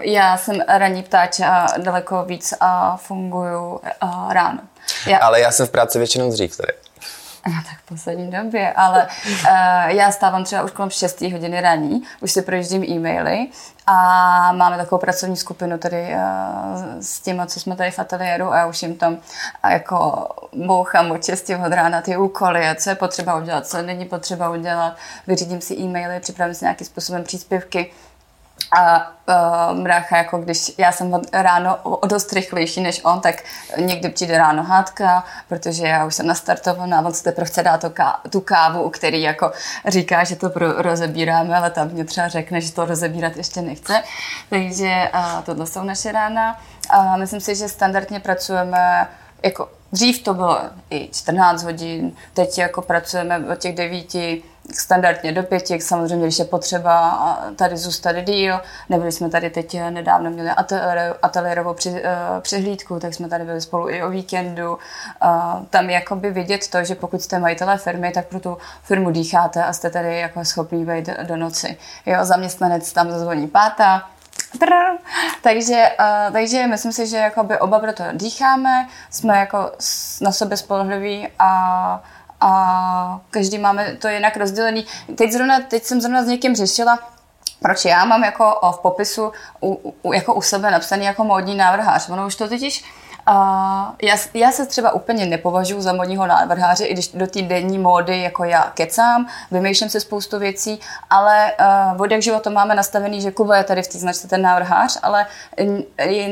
já 0.01 0.37
jsem 0.37 0.61
ranní 0.69 1.03
ptáč 1.03 1.41
a 1.41 1.67
daleko 1.79 2.25
víc 2.25 2.55
a 2.61 2.97
funguju 2.97 3.81
uh, 4.03 4.33
ráno. 4.33 4.59
Já... 5.07 5.19
Ale 5.19 5.41
já 5.41 5.51
jsem 5.51 5.67
v 5.67 5.71
práci 5.71 5.99
většinou 5.99 6.31
dřív 6.31 6.57
tady. 6.57 6.73
No 7.47 7.55
tak 7.55 7.79
v 7.79 7.89
poslední 7.89 8.31
době, 8.31 8.73
ale 8.73 9.09
uh, 9.27 9.49
já 9.87 10.13
stávám 10.13 10.45
třeba 10.45 10.63
už 10.63 10.71
kolem 10.71 10.91
6 10.91 11.21
hodiny 11.21 11.61
raní, 11.61 12.03
už 12.21 12.33
si 12.33 12.43
projíždím 12.43 12.85
e-maily 12.85 13.49
a 13.87 13.93
máme 14.53 14.77
takovou 14.77 15.01
pracovní 15.01 15.37
skupinu 15.37 15.79
tady 15.79 16.15
uh, 16.15 16.21
s 17.01 17.21
těma, 17.21 17.47
co 17.47 17.61
jsme 17.61 17.77
tady 17.77 17.91
v 17.91 17.99
ateliéru 17.99 18.53
a 18.53 18.57
já 18.57 18.67
už 18.67 18.83
jim 18.83 18.97
tam 18.97 19.17
jako 19.71 20.29
bouchám 20.53 21.11
očistím 21.11 21.61
od 21.61 21.73
rána 21.73 22.01
ty 22.01 22.17
úkoly 22.17 22.69
a 22.69 22.75
co 22.75 22.91
je 22.91 22.97
potřeba 22.97 23.37
udělat, 23.37 23.67
co 23.67 23.83
není 23.83 24.05
potřeba 24.05 24.51
udělat, 24.51 24.97
vyřídím 25.27 25.61
si 25.61 25.75
e-maily, 25.75 26.21
připravím 26.21 26.55
si 26.55 26.65
nějakým 26.65 26.87
způsobem 26.87 27.25
příspěvky, 27.25 27.93
a 28.73 29.13
uh, 29.29 29.79
mrácha, 29.79 30.17
jako 30.17 30.39
když 30.39 30.73
já 30.79 30.93
jsem 30.93 31.21
ráno 31.33 31.77
o 31.77 32.07
dost 32.07 32.33
rychlejší 32.33 32.81
než 32.81 33.01
on, 33.05 33.21
tak 33.21 33.35
někdy 33.77 34.09
přijde 34.09 34.39
ráno 34.39 34.63
hádka, 34.63 35.25
protože 35.49 35.87
já 35.87 36.05
už 36.05 36.15
jsem 36.15 36.27
nastartovaná, 36.27 37.01
on 37.01 37.15
si 37.15 37.25
teprve 37.25 37.47
chce 37.47 37.63
dát 37.63 37.81
to 37.81 37.91
ká, 37.91 38.21
tu 38.31 38.41
kávu, 38.41 38.91
který 38.91 39.23
jako 39.23 39.53
říká, 39.87 40.25
že 40.25 40.37
to 40.37 40.51
pro, 40.51 40.83
rozebíráme, 40.83 41.57
ale 41.57 41.71
tam 41.71 41.89
mě 41.89 42.05
třeba 42.05 42.29
řekne, 42.29 42.61
že 42.61 42.73
to 42.73 42.85
rozebírat 42.85 43.37
ještě 43.37 43.63
nechce. 43.63 44.03
Takže 44.51 45.11
uh, 45.15 45.43
tohle 45.45 45.67
jsou 45.67 45.83
naše 45.83 46.13
rána. 46.13 46.61
A 46.91 47.17
myslím 47.17 47.41
si, 47.41 47.55
že 47.55 47.69
standardně 47.69 48.21
pracujeme 48.21 49.09
jako 49.43 49.69
Dřív 49.93 50.23
to 50.23 50.35
bylo 50.35 50.61
i 50.91 51.09
14 51.13 51.63
hodin, 51.63 52.13
teď 52.35 52.59
jako 52.59 52.83
pracujeme 52.83 53.39
od 53.53 53.59
těch 53.59 53.75
devíti 53.75 54.43
standardně 54.75 55.33
do 55.33 55.43
pěti, 55.43 55.81
samozřejmě, 55.81 56.27
když 56.27 56.39
je 56.39 56.45
potřeba 56.45 57.39
tady 57.57 57.77
zůstat 57.77 58.13
díl. 58.13 58.61
Nebyli 58.89 59.13
jsme 59.13 59.31
tady 59.31 59.51
teď 59.51 59.81
nedávno 59.91 60.31
měli 60.31 60.51
ateliérovou 61.23 61.75
při, 61.75 62.03
eh, 62.05 62.41
přehlídku, 62.41 63.01
tak 63.01 63.15
jsme 63.15 63.29
tady 63.29 63.45
byli 63.45 63.61
spolu 63.61 63.89
i 63.89 64.03
o 64.03 64.11
víkendu. 64.11 64.79
Tam 65.71 65.91
je 65.91 65.95
jakoby 65.95 66.31
vidět 66.31 66.69
to, 66.69 66.85
že 66.85 66.95
pokud 66.95 67.23
jste 67.23 67.39
majitelé 67.39 67.79
firmy, 67.79 68.11
tak 68.11 68.27
pro 68.27 68.41
tu 68.41 68.59
firmu 68.83 69.11
dýcháte 69.11 69.65
a 69.65 69.73
jste 69.73 69.91
tady 69.91 70.19
jako 70.19 70.45
schopný 70.45 70.85
vejít 70.85 71.09
do 71.23 71.37
noci. 71.37 71.77
Jo, 72.07 72.25
zaměstnanec 72.25 72.93
tam 72.93 73.11
zazvoní 73.11 73.49
pátá, 73.49 74.03
Trr. 74.59 74.99
Takže, 75.43 75.91
uh, 76.01 76.33
takže 76.33 76.67
myslím 76.67 76.93
si, 76.93 77.07
že 77.07 77.17
jakoby 77.17 77.59
oba 77.59 77.79
proto 77.79 78.05
dýcháme, 78.13 78.89
jsme 79.11 79.39
jako 79.39 79.73
na 80.21 80.33
sebe 80.33 80.57
spolehliví 80.57 81.29
a, 81.39 82.03
a 82.43 83.21
každý 83.31 83.59
máme 83.59 83.97
to 83.97 84.09
jinak 84.09 84.37
rozdělený. 84.37 84.87
Teď, 85.15 85.33
zrovna, 85.33 85.61
teď 85.61 85.85
jsem 85.85 86.01
zrovna 86.01 86.23
s 86.23 86.27
někým 86.27 86.57
řešila, 86.57 86.99
proč 87.63 87.85
já 87.85 88.05
mám 88.05 88.25
jako 88.25 88.73
v 88.75 88.79
popisu 88.79 89.33
u, 89.61 89.93
u, 90.03 90.13
jako 90.13 90.35
u 90.35 90.43
sebe 90.43 90.71
napsaný 90.71 91.05
jako 91.05 91.25
módní 91.25 91.55
návrhář. 91.55 92.09
Ono 92.09 92.27
už 92.27 92.37
to 92.37 92.49
totiž 92.49 92.85
Já, 94.03 94.17
já 94.35 94.53
se 94.53 94.67
třeba 94.67 94.93
úplně 94.93 95.27
nepovažuji 95.27 95.81
za 95.81 95.93
modního 95.93 96.27
návrháře, 96.27 96.85
i 96.85 96.93
když 96.93 97.09
do 97.09 97.27
té 97.27 97.43
denní 97.43 97.79
módy 97.79 98.23
jako 98.23 98.45
já 98.45 98.73
kecám, 98.75 99.27
vymýšlím 99.51 99.91
se 99.91 100.01
spoustu 100.01 100.39
věcí, 100.39 100.81
ale 101.11 101.53
uh, 101.95 102.03
od 102.03 102.11
jak 102.11 102.23
život 102.23 102.43
to 102.43 102.51
máme 102.51 102.75
nastavený, 102.75 103.21
že 103.21 103.31
Kuba 103.31 103.57
je 103.57 103.65
tady 103.65 103.83
v 103.83 103.89
té 103.89 103.99
značce 103.99 104.29
ten 104.29 104.43
návrhář, 104.43 104.99
ale 105.03 105.27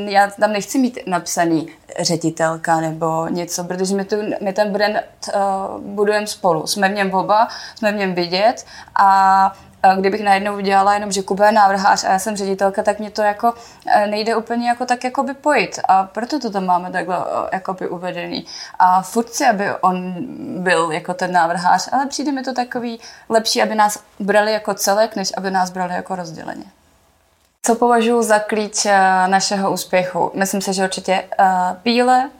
já 0.06 0.30
tam 0.30 0.52
nechci 0.52 0.78
mít 0.78 0.98
napsaný 1.06 1.68
ředitelka 2.00 2.80
nebo 2.80 3.26
něco, 3.28 3.64
protože 3.64 3.96
my, 3.96 4.04
tu, 4.04 4.16
my 4.40 4.52
ten 4.52 4.72
brand 4.72 4.96
uh, 4.96 5.80
budujeme 5.80 6.26
spolu. 6.26 6.66
Jsme 6.66 6.88
v 6.88 6.92
něm 6.94 7.14
oba, 7.14 7.48
jsme 7.74 7.92
v 7.92 7.96
něm 7.96 8.14
vidět 8.14 8.66
a 8.94 9.52
kdybych 10.00 10.24
najednou 10.24 10.56
udělala 10.56 10.94
jenom, 10.94 11.12
že 11.12 11.22
Kuba 11.22 11.46
je 11.46 11.52
návrhář 11.52 12.04
a 12.04 12.12
já 12.12 12.18
jsem 12.18 12.36
ředitelka, 12.36 12.82
tak 12.82 12.98
mě 12.98 13.10
to 13.10 13.22
jako 13.22 13.54
e, 13.86 14.06
nejde 14.06 14.36
úplně 14.36 14.68
jako 14.68 14.86
tak 14.86 15.04
jako 15.04 15.22
by 15.22 15.34
pojít. 15.34 15.80
A 15.88 16.04
proto 16.04 16.40
to 16.40 16.50
tam 16.50 16.66
máme 16.66 16.90
takhle 16.90 17.16
e, 17.16 17.20
jako 17.52 17.74
by 17.74 17.88
uvedený. 17.88 18.46
A 18.78 19.02
furt 19.02 19.32
si, 19.32 19.46
aby 19.46 19.64
on 19.80 20.14
byl 20.62 20.92
jako 20.92 21.14
ten 21.14 21.32
návrhář, 21.32 21.88
ale 21.92 22.06
přijde 22.06 22.32
mi 22.32 22.42
to 22.42 22.54
takový 22.54 23.00
lepší, 23.28 23.62
aby 23.62 23.74
nás 23.74 23.98
brali 24.20 24.52
jako 24.52 24.74
celek, 24.74 25.16
než 25.16 25.32
aby 25.36 25.50
nás 25.50 25.70
brali 25.70 25.94
jako 25.94 26.16
rozděleně. 26.16 26.64
Co 27.62 27.74
považuji 27.74 28.22
za 28.22 28.38
klíč 28.38 28.86
našeho 29.26 29.72
úspěchu? 29.72 30.30
Myslím 30.34 30.60
si, 30.60 30.72
že 30.72 30.84
určitě 30.84 31.24
píle, 31.82 32.30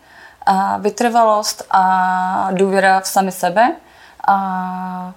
vytrvalost 0.79 1.67
a 1.71 2.49
důvěra 2.53 3.01
v 3.01 3.07
sami 3.07 3.33
sebe. 3.33 3.73
A 4.29 5.13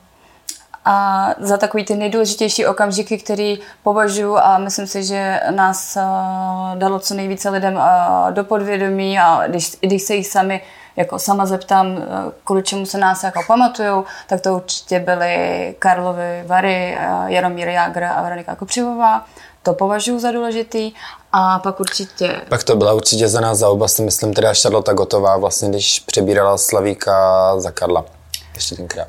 a 0.85 1.27
za 1.39 1.57
takový 1.57 1.85
ty 1.85 1.95
nejdůležitější 1.95 2.65
okamžiky, 2.65 3.17
který 3.17 3.59
považuji 3.83 4.37
a 4.37 4.57
myslím 4.57 4.87
si, 4.87 5.03
že 5.03 5.41
nás 5.49 5.97
dalo 6.75 6.99
co 6.99 7.13
nejvíce 7.13 7.49
lidem 7.49 7.79
do 8.31 8.43
podvědomí 8.43 9.19
a 9.19 9.47
když, 9.47 9.77
když 9.81 10.03
se 10.03 10.15
jich 10.15 10.27
sami 10.27 10.61
jako 10.95 11.19
sama 11.19 11.45
zeptám, 11.45 11.97
kvůli 12.43 12.63
čemu 12.63 12.85
se 12.85 12.97
nás 12.97 13.23
jako 13.23 13.39
pamatujou, 13.47 14.03
tak 14.27 14.41
to 14.41 14.55
určitě 14.55 14.99
byly 14.99 15.75
Karlovy 15.79 16.43
Vary, 16.45 16.97
Jaromír 17.25 17.67
Jágr 17.67 18.03
a 18.03 18.21
Veronika 18.21 18.55
Kopřivová. 18.55 19.25
To 19.63 19.73
považuji 19.73 20.19
za 20.19 20.31
důležitý. 20.31 20.93
A 21.31 21.59
pak 21.59 21.79
určitě... 21.79 22.41
Pak 22.49 22.63
to 22.63 22.75
byla 22.75 22.93
určitě 22.93 23.27
za 23.27 23.41
nás 23.41 23.57
za 23.57 23.69
oba, 23.69 23.87
si 23.87 24.01
myslím, 24.01 24.33
teda 24.33 24.53
Charlotte 24.53 24.93
Gotová, 24.93 25.37
vlastně, 25.37 25.69
když 25.69 25.99
přebírala 25.99 26.57
Slavíka 26.57 27.13
za 27.59 27.71
Karla. 27.71 28.05
Ještě 28.55 28.75
tenkrát. 28.75 29.07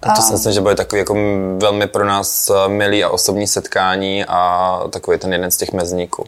Tak 0.00 0.16
to 0.16 0.22
si 0.22 0.32
myslím, 0.32 0.52
že 0.52 0.60
bude 0.60 0.74
takový 0.74 0.98
jako 0.98 1.14
velmi 1.58 1.86
pro 1.86 2.06
nás 2.06 2.50
eh, 2.50 2.68
milý 2.68 3.04
a 3.04 3.08
osobní 3.08 3.46
setkání 3.46 4.24
a 4.24 4.80
takový 4.90 5.18
ten 5.18 5.32
jeden 5.32 5.50
z 5.50 5.56
těch 5.56 5.72
mezníků. 5.72 6.24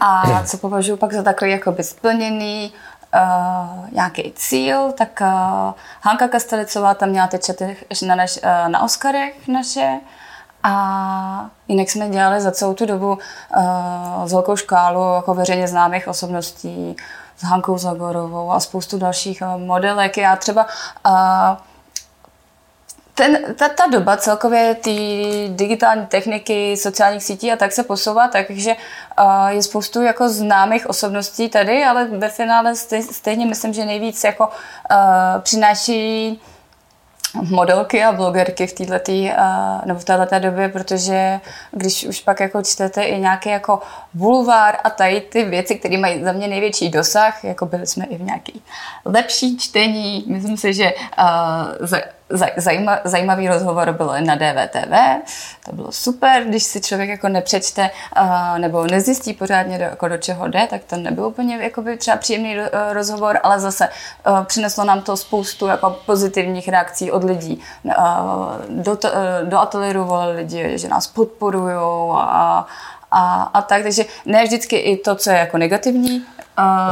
A 0.00 0.42
co 0.46 0.58
považuji 0.58 0.96
pak 0.96 1.12
za 1.12 1.22
takový 1.22 1.50
jako 1.50 1.74
splněný 1.80 2.72
uh, 3.14 3.90
nějaký 3.92 4.32
cíl, 4.36 4.92
tak 4.92 5.20
uh, 5.20 5.26
Hanka 6.00 6.28
Kastelicová 6.28 6.94
tam 6.94 7.08
měla 7.08 7.26
teď 7.26 7.50
na, 8.06 8.14
naš, 8.14 8.36
uh, 8.36 8.68
na 8.68 8.82
Oscarech 8.82 9.48
naše 9.48 10.00
a 10.62 11.50
jinak 11.68 11.90
jsme 11.90 12.08
dělali 12.08 12.40
za 12.40 12.50
celou 12.50 12.74
tu 12.74 12.86
dobu 12.86 13.18
uh, 13.56 14.26
s 14.26 14.32
velkou 14.32 14.56
škálu 14.56 15.14
jako 15.14 15.34
veřejně 15.34 15.68
známých 15.68 16.08
osobností, 16.08 16.96
s 17.36 17.42
Hankou 17.42 17.78
Zagorovou 17.78 18.52
a 18.52 18.60
spoustu 18.60 18.98
dalších 18.98 19.42
uh, 19.42 19.60
modelek. 19.60 20.16
Já 20.16 20.36
třeba 20.36 20.66
uh, 21.06 21.12
ten, 23.14 23.54
ta, 23.54 23.68
ta 23.68 23.86
doba 23.86 24.16
celkově 24.16 24.74
ty 24.74 25.48
digitální 25.48 26.06
techniky, 26.06 26.76
sociálních 26.76 27.22
sítí 27.22 27.52
a 27.52 27.56
tak 27.56 27.72
se 27.72 27.82
posouvá, 27.82 28.28
takže 28.28 28.76
uh, 29.20 29.46
je 29.48 29.62
spoustu 29.62 30.02
jako 30.02 30.28
známých 30.28 30.86
osobností 30.90 31.48
tady, 31.48 31.84
ale 31.84 32.04
ve 32.04 32.28
finále 32.28 32.74
stej, 32.76 33.02
stejně 33.02 33.46
myslím, 33.46 33.72
že 33.72 33.84
nejvíc 33.84 34.24
jako 34.24 34.46
uh, 34.46 34.52
přináší 35.40 36.40
modelky 37.34 38.04
a 38.04 38.12
blogerky 38.12 38.66
v 38.66 38.72
této 38.72 39.12
nebo 39.84 40.00
v 40.00 40.04
této 40.04 40.38
době, 40.38 40.68
protože 40.68 41.40
když 41.70 42.04
už 42.04 42.20
pak 42.20 42.40
jako 42.40 42.62
čtete 42.62 43.02
i 43.02 43.20
nějaký 43.20 43.48
jako 43.48 43.80
bulvár 44.14 44.78
a 44.84 44.90
tady 44.90 45.20
ty 45.20 45.44
věci, 45.44 45.74
které 45.74 45.98
mají 45.98 46.24
za 46.24 46.32
mě 46.32 46.48
největší 46.48 46.88
dosah, 46.88 47.44
jako 47.44 47.66
byli 47.66 47.86
jsme 47.86 48.04
i 48.04 48.16
v 48.16 48.22
nějaký 48.22 48.62
lepší 49.04 49.58
čtení, 49.58 50.24
myslím 50.26 50.56
si, 50.56 50.74
že 50.74 50.92
uh, 51.82 51.88
Zajma, 52.56 52.98
zajímavý 53.04 53.48
rozhovor 53.48 53.92
byl 53.92 54.14
na 54.20 54.34
DVTV, 54.34 54.94
to 55.64 55.72
bylo 55.72 55.92
super, 55.92 56.44
když 56.44 56.62
si 56.62 56.80
člověk 56.80 57.10
jako 57.10 57.28
nepřečte 57.28 57.90
uh, 58.20 58.58
nebo 58.58 58.86
nezjistí 58.86 59.32
pořádně, 59.32 59.78
do, 59.78 59.84
jako 59.84 60.08
do 60.08 60.18
čeho 60.18 60.48
jde, 60.48 60.66
tak 60.70 60.84
to 60.84 60.96
nebyl 60.96 61.26
úplně 61.26 61.56
jakoby 61.56 61.96
třeba 61.96 62.16
příjemný 62.16 62.56
uh, 62.56 62.64
rozhovor, 62.92 63.38
ale 63.42 63.60
zase 63.60 63.88
uh, 64.28 64.44
přineslo 64.44 64.84
nám 64.84 65.00
to 65.00 65.16
spoustu 65.16 65.66
jako 65.66 65.98
pozitivních 66.06 66.68
reakcí 66.68 67.12
od 67.12 67.24
lidí. 67.24 67.62
Uh, 67.84 67.94
do, 68.68 68.92
uh, 68.92 68.98
do 69.44 69.58
ateliéru 69.58 70.04
volali 70.04 70.36
lidi, 70.36 70.78
že 70.78 70.88
nás 70.88 71.06
podporují 71.06 71.74
a, 72.14 72.66
a, 73.10 73.42
a 73.54 73.62
tak, 73.62 73.82
takže 73.82 74.04
ne 74.26 74.44
vždycky 74.44 74.76
i 74.76 74.96
to, 74.96 75.14
co 75.14 75.30
je 75.30 75.36
jako 75.36 75.58
negativní, 75.58 76.24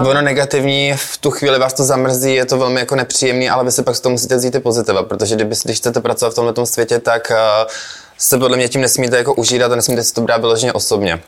Uh... 0.01 0.09
Ono 0.09 0.23
negativní, 0.23 0.93
v 0.97 1.19
tu 1.19 1.31
chvíli 1.31 1.59
vás 1.59 1.73
to 1.73 1.85
zamrzí, 1.85 2.35
je 2.35 2.45
to 2.45 2.59
velmi 2.59 2.81
jako 2.81 2.97
nepříjemný, 2.97 3.51
ale 3.51 3.65
vy 3.65 3.73
se 3.73 3.83
pak 3.83 3.97
z 3.97 4.01
toho 4.01 4.11
musíte 4.11 4.37
vzít 4.37 4.55
i 4.55 4.61
pozitiva, 4.61 5.03
protože 5.03 5.35
kdyby, 5.35 5.55
když 5.65 5.79
chcete 5.79 6.01
pracovat 6.01 6.33
v 6.33 6.35
tomto 6.35 6.67
světě, 6.67 6.99
tak 6.99 7.31
uh, 7.31 7.71
se 8.19 8.39
podle 8.39 8.57
mě 8.57 8.69
tím 8.69 8.81
nesmíte 8.81 9.17
jako 9.17 9.35
užírat 9.35 9.73
a 9.73 9.77
nesmíte 9.77 10.05
si 10.05 10.15
to 10.15 10.21
brát 10.21 10.41
vyloženě 10.41 10.73
osobně. 10.73 11.21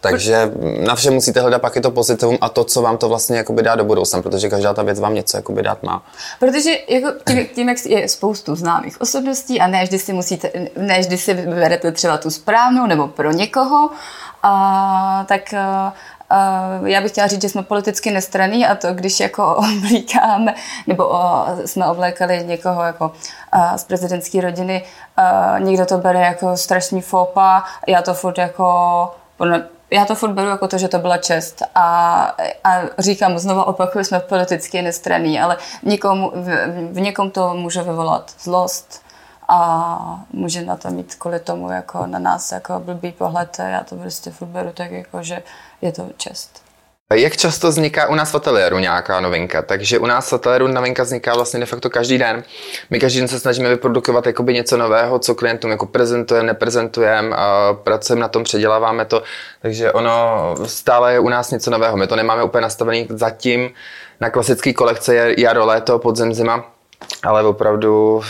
Takže 0.00 0.52
na 0.86 0.94
vše 0.94 1.10
musíte 1.10 1.40
hledat 1.40 1.62
pak 1.62 1.76
i 1.76 1.80
to 1.80 1.90
pozitivum 1.90 2.38
a 2.40 2.48
to, 2.48 2.64
co 2.64 2.82
vám 2.82 2.96
to 2.96 3.08
vlastně 3.08 3.36
jakoby 3.36 3.62
dá 3.62 3.74
do 3.74 3.84
budoucna, 3.84 4.22
protože 4.22 4.48
každá 4.48 4.74
ta 4.74 4.82
věc 4.82 5.00
vám 5.00 5.14
něco 5.14 5.36
jakoby 5.36 5.62
dát 5.62 5.82
má. 5.82 6.02
Protože 6.40 6.70
jako 6.88 7.12
tím, 7.28 7.46
tím, 7.54 7.68
jak 7.68 7.86
je 7.86 8.08
spoustu 8.08 8.54
známých 8.54 9.00
osobností 9.00 9.60
a 9.60 9.66
ne 9.66 9.84
vždy 9.84 9.98
si 9.98 10.12
musíte, 10.12 10.50
ne 10.76 11.00
vždy 11.00 11.18
si 11.18 11.34
vyberete 11.34 11.92
třeba 11.92 12.18
tu 12.18 12.30
správnou 12.30 12.86
nebo 12.86 13.08
pro 13.08 13.32
někoho, 13.32 13.90
a, 14.42 15.24
tak 15.28 15.54
Uh, 16.34 16.88
já 16.88 17.00
bych 17.00 17.10
chtěla 17.10 17.26
říct, 17.26 17.42
že 17.42 17.48
jsme 17.48 17.62
politicky 17.62 18.10
nestraní 18.10 18.66
a 18.66 18.74
to, 18.74 18.94
když 18.94 19.20
jako 19.20 19.54
oblíkáme, 19.76 20.54
nebo 20.86 21.08
uh, 21.08 21.60
jsme 21.64 21.86
oblékali 21.86 22.44
někoho 22.46 22.82
jako 22.82 23.12
uh, 23.54 23.76
z 23.76 23.84
prezidentské 23.84 24.40
rodiny, 24.40 24.84
někdo 25.58 25.86
to 25.86 25.98
bere 25.98 26.20
jako 26.20 26.56
strašný 26.56 27.00
fopa, 27.00 27.64
já 27.86 28.02
to 28.02 28.14
furt 28.14 28.38
jako 28.38 29.10
já 29.90 30.04
to 30.04 30.14
furt 30.14 30.32
beru 30.32 30.48
jako 30.48 30.68
to, 30.68 30.78
že 30.78 30.88
to 30.88 30.98
byla 30.98 31.16
čest 31.16 31.62
a, 31.74 32.22
a 32.64 32.80
říkám, 32.98 33.38
znovu 33.38 33.62
opakuju, 33.62 34.04
jsme 34.04 34.20
politicky 34.20 34.82
nestraní, 34.82 35.40
ale 35.40 35.56
někomu, 35.82 36.32
v, 36.34 36.66
v 36.92 37.00
někom 37.00 37.30
to 37.30 37.54
může 37.54 37.82
vyvolat 37.82 38.32
zlost 38.40 39.04
a 39.48 40.24
může 40.32 40.64
na 40.64 40.76
to 40.76 40.90
mít 40.90 41.14
kvůli 41.14 41.40
tomu 41.40 41.70
jako 41.70 42.06
na 42.06 42.18
nás 42.18 42.52
jako 42.52 42.80
blbý 42.80 43.12
pohled. 43.12 43.58
Já 43.58 43.84
to 43.84 43.96
prostě 43.96 44.30
furt 44.30 44.48
beru 44.48 44.72
tak 44.74 44.90
jako, 44.90 45.22
že 45.22 45.42
je 45.84 45.92
to 45.92 46.10
čest. 46.16 46.64
Jak 47.14 47.36
často 47.36 47.68
vzniká 47.68 48.08
u 48.08 48.14
nás 48.14 48.30
v 48.30 48.34
ateliéru 48.34 48.78
nějaká 48.78 49.20
novinka? 49.20 49.62
Takže 49.62 49.98
u 49.98 50.06
nás 50.06 50.30
v 50.30 50.32
ateliéru 50.32 50.68
novinka 50.68 51.02
vzniká 51.02 51.34
vlastně 51.34 51.60
de 51.60 51.66
facto 51.66 51.90
každý 51.90 52.18
den. 52.18 52.44
My 52.90 53.00
každý 53.00 53.18
den 53.18 53.28
se 53.28 53.40
snažíme 53.40 53.68
vyprodukovat 53.68 54.26
jakoby 54.26 54.54
něco 54.54 54.76
nového, 54.76 55.18
co 55.18 55.34
klientům 55.34 55.70
jako 55.70 55.86
prezentujeme, 55.86 56.46
neprezentujeme, 56.46 57.36
pracujeme 57.72 58.20
na 58.20 58.28
tom, 58.28 58.44
předěláváme 58.44 59.04
to. 59.04 59.22
Takže 59.62 59.92
ono 59.92 60.54
stále 60.66 61.12
je 61.12 61.18
u 61.18 61.28
nás 61.28 61.50
něco 61.50 61.70
nového. 61.70 61.96
My 61.96 62.06
to 62.06 62.16
nemáme 62.16 62.42
úplně 62.42 62.62
nastavený 62.62 63.06
zatím 63.10 63.70
na 64.20 64.30
klasický 64.30 64.74
kolekce 64.74 65.34
jaro, 65.38 65.66
léto, 65.66 65.98
podzem, 65.98 66.34
zima, 66.34 66.64
ale 67.22 67.42
opravdu 67.42 68.22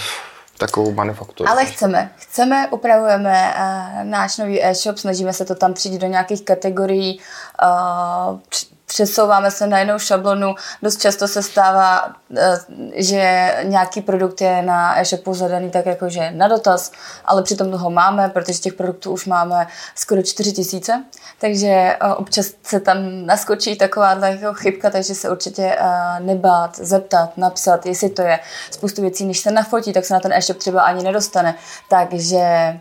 takovou 0.58 0.92
manufakturu. 0.92 1.50
Ale 1.50 1.64
chceme. 1.64 2.12
Chceme, 2.16 2.68
upravujeme 2.70 3.54
uh, 3.54 4.04
náš 4.04 4.38
nový 4.38 4.64
e-shop, 4.64 4.98
snažíme 4.98 5.32
se 5.32 5.44
to 5.44 5.54
tam 5.54 5.74
přijít 5.74 5.98
do 5.98 6.06
nějakých 6.06 6.44
kategorií, 6.44 7.20
uh, 7.62 8.38
přesouváme 8.86 9.50
se 9.50 9.66
na 9.66 9.78
jinou 9.78 9.98
šablonu. 9.98 10.54
Dost 10.82 11.00
často 11.00 11.28
se 11.28 11.42
stává, 11.42 12.12
eh, 12.36 12.58
že 12.94 13.54
nějaký 13.62 14.00
produkt 14.00 14.40
je 14.40 14.62
na 14.62 15.00
e-shopu 15.00 15.34
zadaný 15.34 15.70
tak 15.70 15.86
jako, 15.86 16.08
že 16.08 16.30
na 16.30 16.48
dotaz, 16.48 16.92
ale 17.24 17.42
přitom 17.42 17.70
toho 17.70 17.90
máme, 17.90 18.28
protože 18.28 18.58
těch 18.58 18.74
produktů 18.74 19.12
už 19.12 19.26
máme 19.26 19.66
skoro 19.94 20.22
4 20.22 20.52
tisíce, 20.52 21.04
takže 21.40 21.68
eh, 21.68 21.96
občas 22.16 22.46
se 22.62 22.80
tam 22.80 23.26
naskočí 23.26 23.76
taková 23.76 24.26
jako 24.26 24.54
chybka, 24.54 24.90
takže 24.90 25.14
se 25.14 25.30
určitě 25.30 25.76
eh, 25.78 26.20
nebát, 26.20 26.76
zeptat, 26.78 27.36
napsat, 27.36 27.86
jestli 27.86 28.10
to 28.10 28.22
je 28.22 28.38
spoustu 28.70 29.02
věcí, 29.02 29.24
než 29.24 29.38
se 29.38 29.50
nafotí, 29.50 29.92
tak 29.92 30.04
se 30.04 30.14
na 30.14 30.20
ten 30.20 30.32
e-shop 30.32 30.58
třeba 30.58 30.82
ani 30.82 31.04
nedostane. 31.04 31.54
Takže 31.88 32.80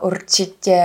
určitě 0.00 0.82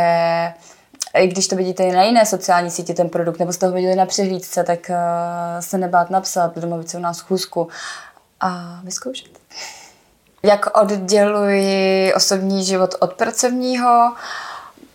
i 1.20 1.28
když 1.28 1.48
to 1.48 1.56
vidíte 1.56 1.84
i 1.84 1.92
na 1.92 2.04
jiné 2.04 2.26
sociální 2.26 2.72
sítě, 2.72 2.94
ten 2.94 3.10
produkt, 3.10 3.40
nebo 3.40 3.54
jste 3.54 3.66
ho 3.66 3.72
viděli 3.72 3.96
na 3.96 4.06
přehlídce, 4.06 4.64
tak 4.64 4.80
uh, 4.90 4.96
se 5.60 5.78
nebát 5.78 6.10
napsat, 6.10 6.58
domluvit 6.58 6.90
se 6.90 6.98
u 6.98 7.02
nás 7.02 7.18
schůzku 7.18 7.68
a 8.40 8.80
vyzkoušet. 8.84 9.32
Jak 10.44 10.78
odděluji 10.82 12.14
osobní 12.14 12.66
život 12.66 12.96
od 13.00 13.14
pracovního? 13.14 14.14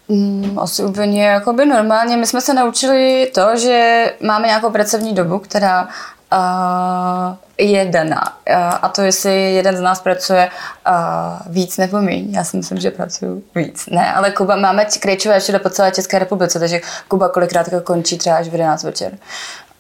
Mm, 0.09 0.59
asi 0.59 0.85
úplně 0.85 1.27
jakoby 1.27 1.67
normálně. 1.67 2.17
My 2.17 2.27
jsme 2.27 2.41
se 2.41 2.55
naučili 2.55 3.31
to, 3.35 3.57
že 3.57 4.05
máme 4.21 4.47
nějakou 4.47 4.71
pracovní 4.71 5.15
dobu, 5.15 5.39
která 5.39 5.89
uh, 6.33 7.37
je 7.59 7.85
daná. 7.85 8.23
Uh, 8.51 8.57
a 8.83 8.89
to, 8.89 9.03
jestli 9.03 9.55
jeden 9.55 9.77
z 9.77 9.81
nás 9.81 10.01
pracuje 10.01 10.51
uh, 10.89 11.53
víc 11.53 11.77
nebo 11.77 12.03
méně. 12.03 12.39
Já 12.39 12.45
si 12.45 12.57
myslím, 12.57 12.79
že 12.79 12.91
pracuju 12.91 13.43
víc. 13.55 13.87
Ne, 13.87 14.13
ale 14.15 14.31
Kuba, 14.31 14.57
máme 14.57 14.87
krejčové 15.01 15.41
všude 15.41 15.59
po 15.59 15.71
celé 15.71 15.91
České 15.93 16.19
republice, 16.19 16.59
takže 16.59 16.81
Kuba 17.09 17.29
kolikrát 17.29 17.67
končí 17.85 18.19
třeba 18.19 18.37
až 18.37 18.49
v 18.49 18.53
11 18.53 18.83
večer 18.83 19.13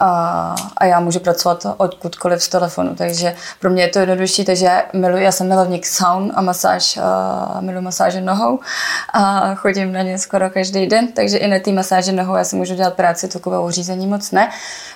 a, 0.00 0.54
a 0.76 0.84
já 0.84 1.00
můžu 1.00 1.20
pracovat 1.20 1.66
odkudkoliv 1.76 2.42
z 2.42 2.48
telefonu, 2.48 2.94
takže 2.94 3.34
pro 3.60 3.70
mě 3.70 3.82
je 3.82 3.88
to 3.88 3.98
jednodušší, 3.98 4.44
takže 4.44 4.66
já, 4.66 4.82
miluji, 4.92 5.24
já 5.24 5.32
jsem 5.32 5.48
milovník 5.48 5.86
saun 5.86 6.32
a 6.34 6.42
masáž, 6.42 6.96
a 6.96 7.60
miluji 7.60 7.82
masáže 7.82 8.20
nohou 8.20 8.58
a 9.12 9.54
chodím 9.54 9.92
na 9.92 10.02
ně 10.02 10.18
skoro 10.18 10.50
každý 10.50 10.86
den, 10.86 11.12
takže 11.12 11.38
i 11.38 11.48
na 11.48 11.58
té 11.58 11.72
masáže 11.72 12.12
nohou 12.12 12.34
já 12.34 12.44
si 12.44 12.56
můžu 12.56 12.74
dělat 12.74 12.94
práci, 12.94 13.28
takovou 13.28 13.70
řízení 13.70 14.06
moc 14.06 14.30
ne, 14.30 14.50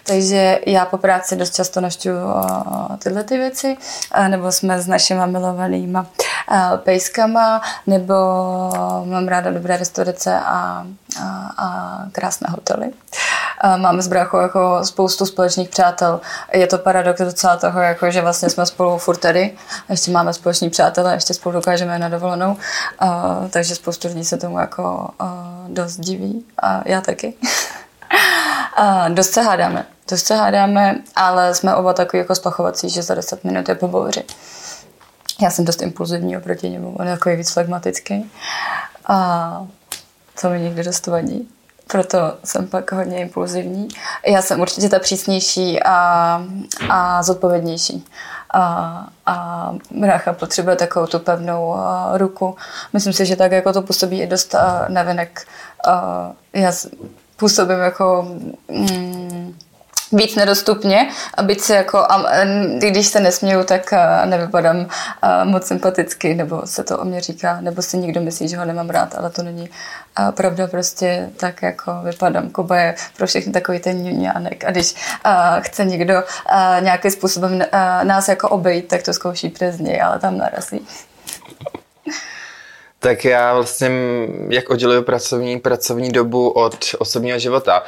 takže 0.04 0.60
já 0.66 0.84
po 0.84 0.98
práci 0.98 1.36
dost 1.36 1.54
často 1.54 1.80
navštěvu 1.80 2.18
tyhle 2.98 3.24
ty 3.24 3.38
věci, 3.38 3.76
a 4.12 4.28
nebo 4.28 4.52
jsme 4.52 4.80
s 4.80 4.86
našimi 4.86 5.26
milovanýma 5.26 6.06
pejskama, 6.76 7.62
nebo 7.86 8.14
mám 9.04 9.28
ráda 9.28 9.50
dobré 9.50 9.76
restaurace 9.76 10.40
a, 10.40 10.86
a, 11.20 11.50
a 11.58 11.98
krásné 12.12 12.48
hotely. 12.50 12.90
A 13.60 13.76
máme 13.76 14.02
s 14.02 14.08
bráchou 14.08 14.38
jako 14.38 14.78
spoustu 14.94 15.26
společných 15.26 15.68
přátel. 15.68 16.20
Je 16.52 16.66
to 16.66 16.78
paradox 16.78 17.20
docela 17.20 17.56
toho, 17.56 17.80
jako, 17.80 18.10
že 18.10 18.20
vlastně 18.20 18.50
jsme 18.50 18.66
spolu 18.66 18.98
furt 18.98 19.16
tady, 19.16 19.56
ještě 19.88 20.10
máme 20.10 20.32
společní 20.32 20.70
přátelé, 20.70 21.14
ještě 21.14 21.34
spolu 21.34 21.52
dokážeme 21.52 21.98
na 21.98 22.08
dovolenou, 22.08 22.56
a, 22.98 23.40
takže 23.50 23.74
spoustu 23.74 24.08
lidí 24.08 24.24
se 24.24 24.36
tomu 24.36 24.58
jako 24.58 25.10
a, 25.18 25.46
dost 25.68 25.96
diví 25.96 26.44
a 26.62 26.82
já 26.86 27.00
taky. 27.00 27.34
a, 28.76 29.08
dost 29.08 29.30
se 29.30 29.42
hádáme, 29.42 29.86
dost 30.10 30.26
se 30.26 30.36
hádáme, 30.36 30.98
ale 31.16 31.54
jsme 31.54 31.74
oba 31.74 31.92
takový 31.92 32.18
jako 32.18 32.34
splachovací, 32.34 32.90
že 32.90 33.02
za 33.02 33.14
10 33.14 33.44
minut 33.44 33.68
je 33.68 33.74
po 33.74 33.88
bouři. 33.88 34.24
Já 35.42 35.50
jsem 35.50 35.64
dost 35.64 35.82
impulzivní 35.82 36.36
oproti 36.36 36.70
němu, 36.70 36.96
on 36.98 37.06
je 37.06 37.12
takový 37.12 37.36
víc 37.36 37.52
flegmatický. 37.52 38.30
A 39.06 39.66
co 40.36 40.50
mi 40.50 40.60
někdy 40.60 40.84
dost 40.84 41.06
vadí 41.06 41.48
proto 41.86 42.18
jsem 42.44 42.66
pak 42.66 42.92
hodně 42.92 43.20
impulzivní. 43.20 43.88
Já 44.26 44.42
jsem 44.42 44.60
určitě 44.60 44.88
ta 44.88 44.98
přísnější 44.98 45.82
a, 45.82 46.42
a 46.90 47.22
zodpovědnější. 47.22 48.04
A, 48.54 49.06
a 49.26 49.74
Mrácha 49.90 50.32
potřebuje 50.32 50.76
takovou 50.76 51.06
tu 51.06 51.18
pevnou 51.18 51.68
uh, 51.68 51.78
ruku. 52.18 52.56
Myslím 52.92 53.12
si, 53.12 53.26
že 53.26 53.36
tak 53.36 53.52
jako 53.52 53.72
to 53.72 53.82
působí 53.82 54.20
i 54.20 54.26
dost 54.26 54.54
uh, 54.54 54.60
navenek. 54.88 55.46
Já 56.52 56.72
působím 57.36 57.78
jako 57.78 58.26
mm, 58.68 59.58
víc 60.12 60.36
nedostupně 60.36 61.08
a 61.34 61.42
být 61.42 61.60
se 61.60 61.76
jako, 61.76 61.98
a, 61.98 62.24
když 62.78 63.06
se 63.06 63.20
nesměju, 63.20 63.64
tak 63.64 63.92
a, 63.92 64.24
nevypadám 64.24 64.86
a, 65.22 65.44
moc 65.44 65.66
sympaticky, 65.66 66.34
nebo 66.34 66.62
se 66.64 66.84
to 66.84 66.98
o 66.98 67.04
mě 67.04 67.20
říká, 67.20 67.60
nebo 67.60 67.82
si 67.82 67.98
někdo 67.98 68.20
myslí, 68.20 68.48
že 68.48 68.56
ho 68.56 68.64
nemám 68.64 68.90
rád, 68.90 69.14
ale 69.18 69.30
to 69.30 69.42
není 69.42 69.70
a 70.16 70.32
pravda 70.32 70.66
prostě 70.66 71.30
tak 71.36 71.62
jako 71.62 71.92
vypadám. 72.04 72.50
Kuba 72.50 72.76
je 72.76 72.94
pro 73.16 73.26
všechny 73.26 73.52
takový 73.52 73.78
ten 73.78 74.02
ňuňánek 74.02 74.64
a 74.64 74.70
když 74.70 74.94
a, 75.24 75.60
chce 75.60 75.84
někdo 75.84 76.24
a, 76.46 76.80
nějakým 76.80 77.10
způsobem 77.10 77.62
a, 77.72 78.04
nás 78.04 78.28
jako 78.28 78.48
obejít, 78.48 78.88
tak 78.88 79.02
to 79.02 79.12
zkouší 79.12 79.48
přes 79.48 79.78
něj, 79.78 80.02
ale 80.02 80.18
tam 80.18 80.38
narazí. 80.38 80.86
Tak 83.04 83.24
já 83.24 83.54
vlastně, 83.54 83.90
jak 84.48 84.70
odděluju 84.70 85.02
pracovní, 85.02 85.60
pracovní 85.60 86.12
dobu 86.12 86.50
od 86.50 86.76
osobního 86.98 87.38
života. 87.38 87.82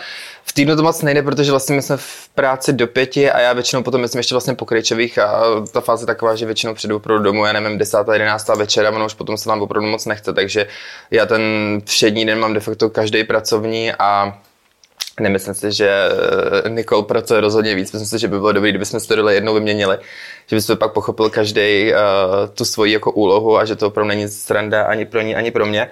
V 0.44 0.52
týdnu 0.52 0.76
to 0.76 0.83
moc 0.83 1.02
nejde, 1.02 1.22
protože 1.22 1.50
vlastně 1.50 1.76
my 1.76 1.83
jsme 1.83 1.96
v 1.96 2.29
práci 2.35 2.72
do 2.72 2.87
pěti 2.87 3.31
a 3.31 3.40
já 3.40 3.52
většinou 3.52 3.83
potom 3.83 4.00
myslím 4.00 4.18
ještě 4.18 4.35
vlastně 4.35 4.55
po 4.55 4.66
krejčových 4.66 5.18
a 5.18 5.42
ta 5.72 5.81
fáze 5.81 6.02
je 6.02 6.07
taková, 6.07 6.35
že 6.35 6.46
většinou 6.46 6.74
přijdu 6.74 6.96
opravdu 6.96 7.24
domů, 7.24 7.46
já 7.46 7.52
nevím, 7.52 7.79
10. 7.79 7.98
11. 8.12 8.48
večer 8.48 8.87
a 8.87 8.90
ono 8.90 9.07
už 9.07 9.14
potom 9.14 9.37
se 9.37 9.48
vám 9.48 9.62
opravdu 9.62 9.88
moc 9.88 10.07
nechce, 10.07 10.33
takže 10.33 10.66
já 11.11 11.26
ten 11.26 11.42
všední 11.85 12.26
den 12.26 12.38
mám 12.38 12.55
de 12.55 12.61
facto 12.61 12.90
každý 12.90 13.24
pracovní 13.24 13.92
a 13.92 14.38
Nemyslím 15.20 15.55
si, 15.55 15.72
že 15.72 15.90
eh, 16.64 16.68
Nikol 16.68 17.02
pracuje 17.02 17.40
rozhodně 17.40 17.74
víc. 17.74 17.92
Myslím 17.92 18.07
si, 18.09 18.18
že 18.18 18.29
by 18.29 18.38
bylo 18.38 18.52
dobré, 18.52 18.70
kdyby 18.70 18.85
jsme 18.85 19.00
to 19.00 19.29
jednou 19.29 19.55
vyměnili, 19.55 19.98
že 20.46 20.57
byste 20.57 20.76
pak 20.76 20.92
pochopil 20.92 21.31
každý 21.31 21.92
uh, 21.92 21.98
tu 22.55 22.64
svoji 22.64 22.92
jako 22.92 23.12
úlohu 23.12 23.59
a 23.59 23.64
že 23.64 23.76
to 23.76 23.87
opravdu 23.87 24.09
není 24.09 24.29
sranda 24.29 24.85
ani 24.85 25.05
pro 25.05 25.20
ní, 25.20 25.37
ani 25.37 25.50
pro 25.50 25.66
mě. 25.66 25.90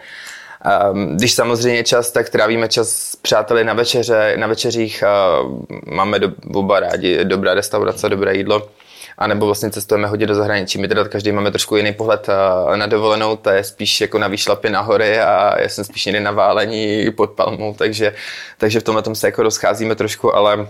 Um, 0.93 1.17
když 1.17 1.35
samozřejmě 1.35 1.85
čas, 1.85 2.11
tak 2.11 2.31
trávíme 2.31 2.69
čas 2.69 2.89
s 2.89 3.17
přáteli 3.17 3.65
na, 3.65 3.75
večeře, 3.75 4.35
na 4.37 4.47
večeřích. 4.47 5.05
Uh, 5.43 5.63
máme 5.87 6.19
do, 6.19 6.33
oba 6.55 6.81
rádi 6.81 7.25
dobrá 7.25 7.55
restaurace, 7.55 8.09
dobré 8.09 8.37
jídlo 8.37 8.69
a 9.19 9.27
nebo 9.27 9.47
vlastně 9.47 9.71
cestujeme 9.71 10.09
hodně 10.09 10.27
do 10.27 10.35
zahraničí. 10.35 10.79
My 10.79 10.89
teda 10.89 11.09
každý 11.09 11.33
máme 11.33 11.51
trošku 11.51 11.77
jiný 11.77 11.93
pohled 11.93 12.29
na 12.75 12.87
dovolenou, 12.87 13.37
to 13.37 13.51
je 13.51 13.65
spíš 13.65 14.01
jako 14.01 14.19
na 14.19 14.29
výšlapy 14.29 14.71
na 14.71 14.81
hory 14.81 15.21
a 15.21 15.61
já 15.61 15.69
jsem 15.69 15.85
spíš 15.85 16.05
někdy 16.05 16.21
na 16.21 16.31
válení 16.31 17.11
pod 17.17 17.31
palmou, 17.31 17.75
takže, 17.75 18.15
takže 18.59 18.81
v 18.81 18.83
tomhle 18.83 19.03
tom 19.03 19.15
se 19.15 19.27
jako 19.27 19.43
rozcházíme 19.43 19.95
trošku, 19.95 20.37
ale 20.37 20.69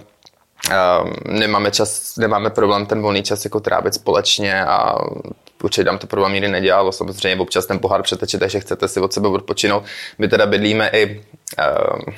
Uh, 0.70 1.10
nemáme 1.24 1.70
čas, 1.70 2.16
nemáme 2.16 2.50
problém 2.50 2.86
ten 2.86 3.02
volný 3.02 3.22
čas 3.22 3.44
jako 3.44 3.60
trávit 3.60 3.94
společně 3.94 4.64
a 4.64 4.94
určitě 5.62 5.84
nám 5.84 5.98
to 5.98 6.06
problém 6.06 6.32
nikdy 6.32 6.48
nedělalo. 6.48 6.92
Samozřejmě 6.92 7.42
občas 7.42 7.66
ten 7.66 7.78
pohár 7.78 8.02
přeteče, 8.02 8.38
takže 8.38 8.60
chcete 8.60 8.88
si 8.88 9.00
od 9.00 9.12
sebe 9.12 9.28
odpočinout. 9.28 9.84
My 10.18 10.28
teda 10.28 10.46
bydlíme 10.46 10.88
i 10.88 11.20
uh, 11.58 12.14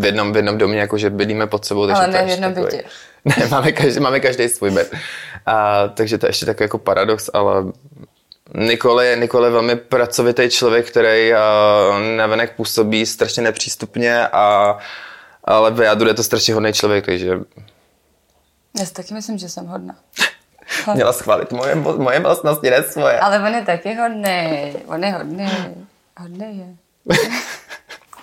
v 0.00 0.04
jednom, 0.04 0.32
v 0.32 0.36
jednom 0.36 0.58
domě, 0.58 0.80
jakože 0.80 1.10
bydlíme 1.10 1.46
pod 1.46 1.64
sebou. 1.64 1.86
Takže 1.86 2.02
Ale 2.02 2.12
ne 2.12 2.24
v 2.24 2.28
jednom 2.28 2.52
bytě. 2.52 2.84
Ne, 3.38 3.48
máme 3.50 3.72
každý, 3.72 4.00
máme 4.00 4.20
každý 4.20 4.48
svůj 4.48 4.70
byt. 4.70 4.94
A, 5.46 5.88
takže 5.88 6.18
to 6.18 6.26
je 6.26 6.30
ještě 6.30 6.46
takový 6.46 6.64
jako 6.64 6.78
paradox, 6.78 7.30
ale 7.32 7.64
Nikole 8.54 9.06
je, 9.06 9.16
Nikole 9.16 9.46
je 9.46 9.52
velmi 9.52 9.76
pracovitý 9.76 10.50
člověk, 10.50 10.90
který 10.90 11.32
navenek 12.16 12.56
působí 12.56 13.06
strašně 13.06 13.42
nepřístupně, 13.42 14.28
a, 14.28 14.78
ale 15.44 15.70
vyjadruje 15.70 16.14
to 16.14 16.22
strašně 16.22 16.54
hodný 16.54 16.72
člověk, 16.72 17.06
takže... 17.06 17.38
Já 18.78 18.86
si 18.86 18.92
taky 18.92 19.14
myslím, 19.14 19.38
že 19.38 19.48
jsem 19.48 19.66
hodná. 19.66 19.94
Měla 20.94 21.12
schválit 21.12 21.52
moje, 21.52 21.74
moje 21.74 22.20
vlastnosti, 22.20 22.70
ne 22.70 22.82
svoje. 22.82 23.18
Ale 23.20 23.38
on 23.38 23.54
je 23.54 23.62
taky 23.62 23.94
hodný, 23.94 24.72
on 24.86 25.04
je 25.04 25.12
hodný, 25.12 25.50
hodný 26.18 26.58
je. 26.58 26.76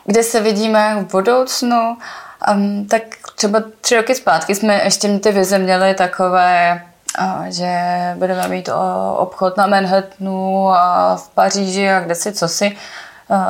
kde 0.10 0.24
se 0.24 0.42
vidíme 0.42 0.96
v 1.02 1.12
budoucnu, 1.12 1.98
um, 2.52 2.88
tak 2.88 3.04
třeba 3.40 3.64
tři 3.82 3.98
roky 3.98 4.16
zpátky 4.16 4.56
jsme 4.56 4.84
ještě 4.84 5.20
ty 5.20 5.32
vize 5.32 5.60
měli 5.60 5.94
takové, 5.94 6.82
že 7.50 7.78
budeme 8.16 8.48
mít 8.48 8.70
obchod 9.18 9.58
na 9.58 9.68
Manhattanu 9.68 10.70
a 10.70 11.16
v 11.16 11.30
Paříži 11.30 11.90
a 11.90 12.00
kde 12.00 12.16
si 12.16 12.34
co 12.34 12.48
si 12.48 12.78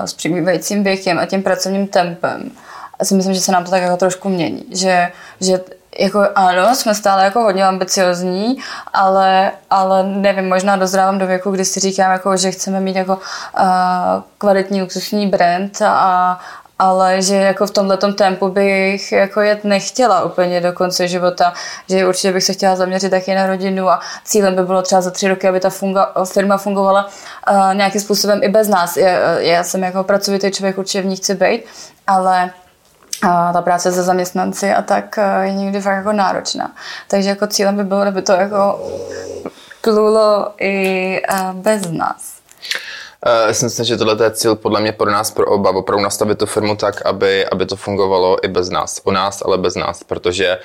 s 0.05 0.13
přibývajícím 0.13 0.83
věkem 0.83 1.19
a 1.19 1.25
tím 1.25 1.43
pracovním 1.43 1.87
tempem. 1.87 2.51
A 2.99 3.05
si 3.05 3.13
myslím, 3.13 3.33
že 3.33 3.41
se 3.41 3.51
nám 3.51 3.63
to 3.63 3.71
tak 3.71 3.81
jako 3.81 3.97
trošku 3.97 4.29
mění, 4.29 4.65
že, 4.71 5.11
že 5.41 5.61
jako 5.99 6.27
ano, 6.35 6.75
jsme 6.75 6.95
stále 6.95 7.23
jako 7.23 7.39
hodně 7.39 7.65
ambiciozní, 7.65 8.57
ale, 8.93 9.51
ale 9.69 10.03
nevím, 10.03 10.49
možná 10.49 10.75
dozrávám 10.75 11.17
do 11.17 11.27
věku, 11.27 11.51
kdy 11.51 11.65
si 11.65 11.79
říkám, 11.79 12.11
jako, 12.11 12.37
že 12.37 12.51
chceme 12.51 12.79
mít 12.79 12.95
jako 12.95 13.13
uh, 13.13 13.21
kvalitní 14.37 14.81
luxusní 14.81 15.27
brand 15.27 15.81
a, 15.81 16.39
ale 16.79 17.21
že 17.21 17.35
jako 17.35 17.65
v 17.65 17.71
tomhle 17.71 17.97
tempu 17.97 18.49
bych 18.49 19.11
jako 19.11 19.41
jet 19.41 19.63
nechtěla 19.63 20.23
úplně 20.23 20.61
do 20.61 20.73
konce 20.73 21.07
života, 21.07 21.53
že 21.89 22.07
určitě 22.07 22.33
bych 22.33 22.43
se 22.43 22.53
chtěla 22.53 22.75
zaměřit 22.75 23.09
taky 23.09 23.35
na 23.35 23.47
rodinu 23.47 23.89
a 23.89 23.99
cílem 24.23 24.55
by 24.55 24.63
bylo 24.63 24.81
třeba 24.81 25.01
za 25.01 25.11
tři 25.11 25.27
roky, 25.27 25.47
aby 25.47 25.59
ta 25.59 25.69
funga, 25.69 26.13
firma 26.25 26.57
fungovala 26.57 27.09
uh, 27.51 27.73
nějakým 27.73 28.01
způsobem 28.01 28.39
i 28.43 28.49
bez 28.49 28.67
nás. 28.67 28.97
Já, 28.97 29.39
já 29.39 29.63
jsem 29.63 29.83
jako 29.83 30.03
pracovitý 30.03 30.51
člověk, 30.51 30.77
určitě 30.77 31.01
v 31.01 31.05
ní 31.05 31.15
chci 31.15 31.35
být, 31.35 31.63
ale 32.07 32.51
a 33.21 33.53
ta 33.53 33.61
práce 33.61 33.91
se 33.91 34.03
zaměstnanci 34.03 34.73
a 34.73 34.81
tak 34.81 35.17
eh, 35.17 35.45
je 35.45 35.53
někdy 35.53 35.81
fakt 35.81 35.95
jako 35.95 36.11
náročná. 36.11 36.71
Takže 37.07 37.29
jako 37.29 37.47
cílem 37.47 37.75
by 37.75 37.83
bylo, 37.83 38.01
aby 38.01 38.21
to 38.21 38.31
jako 38.31 38.89
plulo 39.81 40.53
i 40.57 41.21
eh, 41.29 41.49
bez 41.53 41.91
nás. 41.91 42.38
Já 43.25 43.53
si 43.53 43.65
myslím, 43.65 43.85
že 43.85 43.97
tohle 43.97 44.25
je 44.25 44.31
cíl 44.31 44.55
podle 44.55 44.81
mě 44.81 44.91
pro 44.91 45.11
nás, 45.11 45.31
pro 45.31 45.45
oba, 45.45 45.69
opravdu 45.69 46.03
nastavit 46.03 46.37
tu 46.37 46.45
firmu 46.45 46.75
tak, 46.75 47.05
aby, 47.05 47.45
aby 47.45 47.65
to 47.65 47.75
fungovalo 47.75 48.45
i 48.45 48.47
bez 48.47 48.69
nás. 48.69 49.01
U 49.03 49.11
nás, 49.11 49.41
ale 49.45 49.57
bez 49.57 49.75
nás, 49.75 50.03
protože 50.03 50.59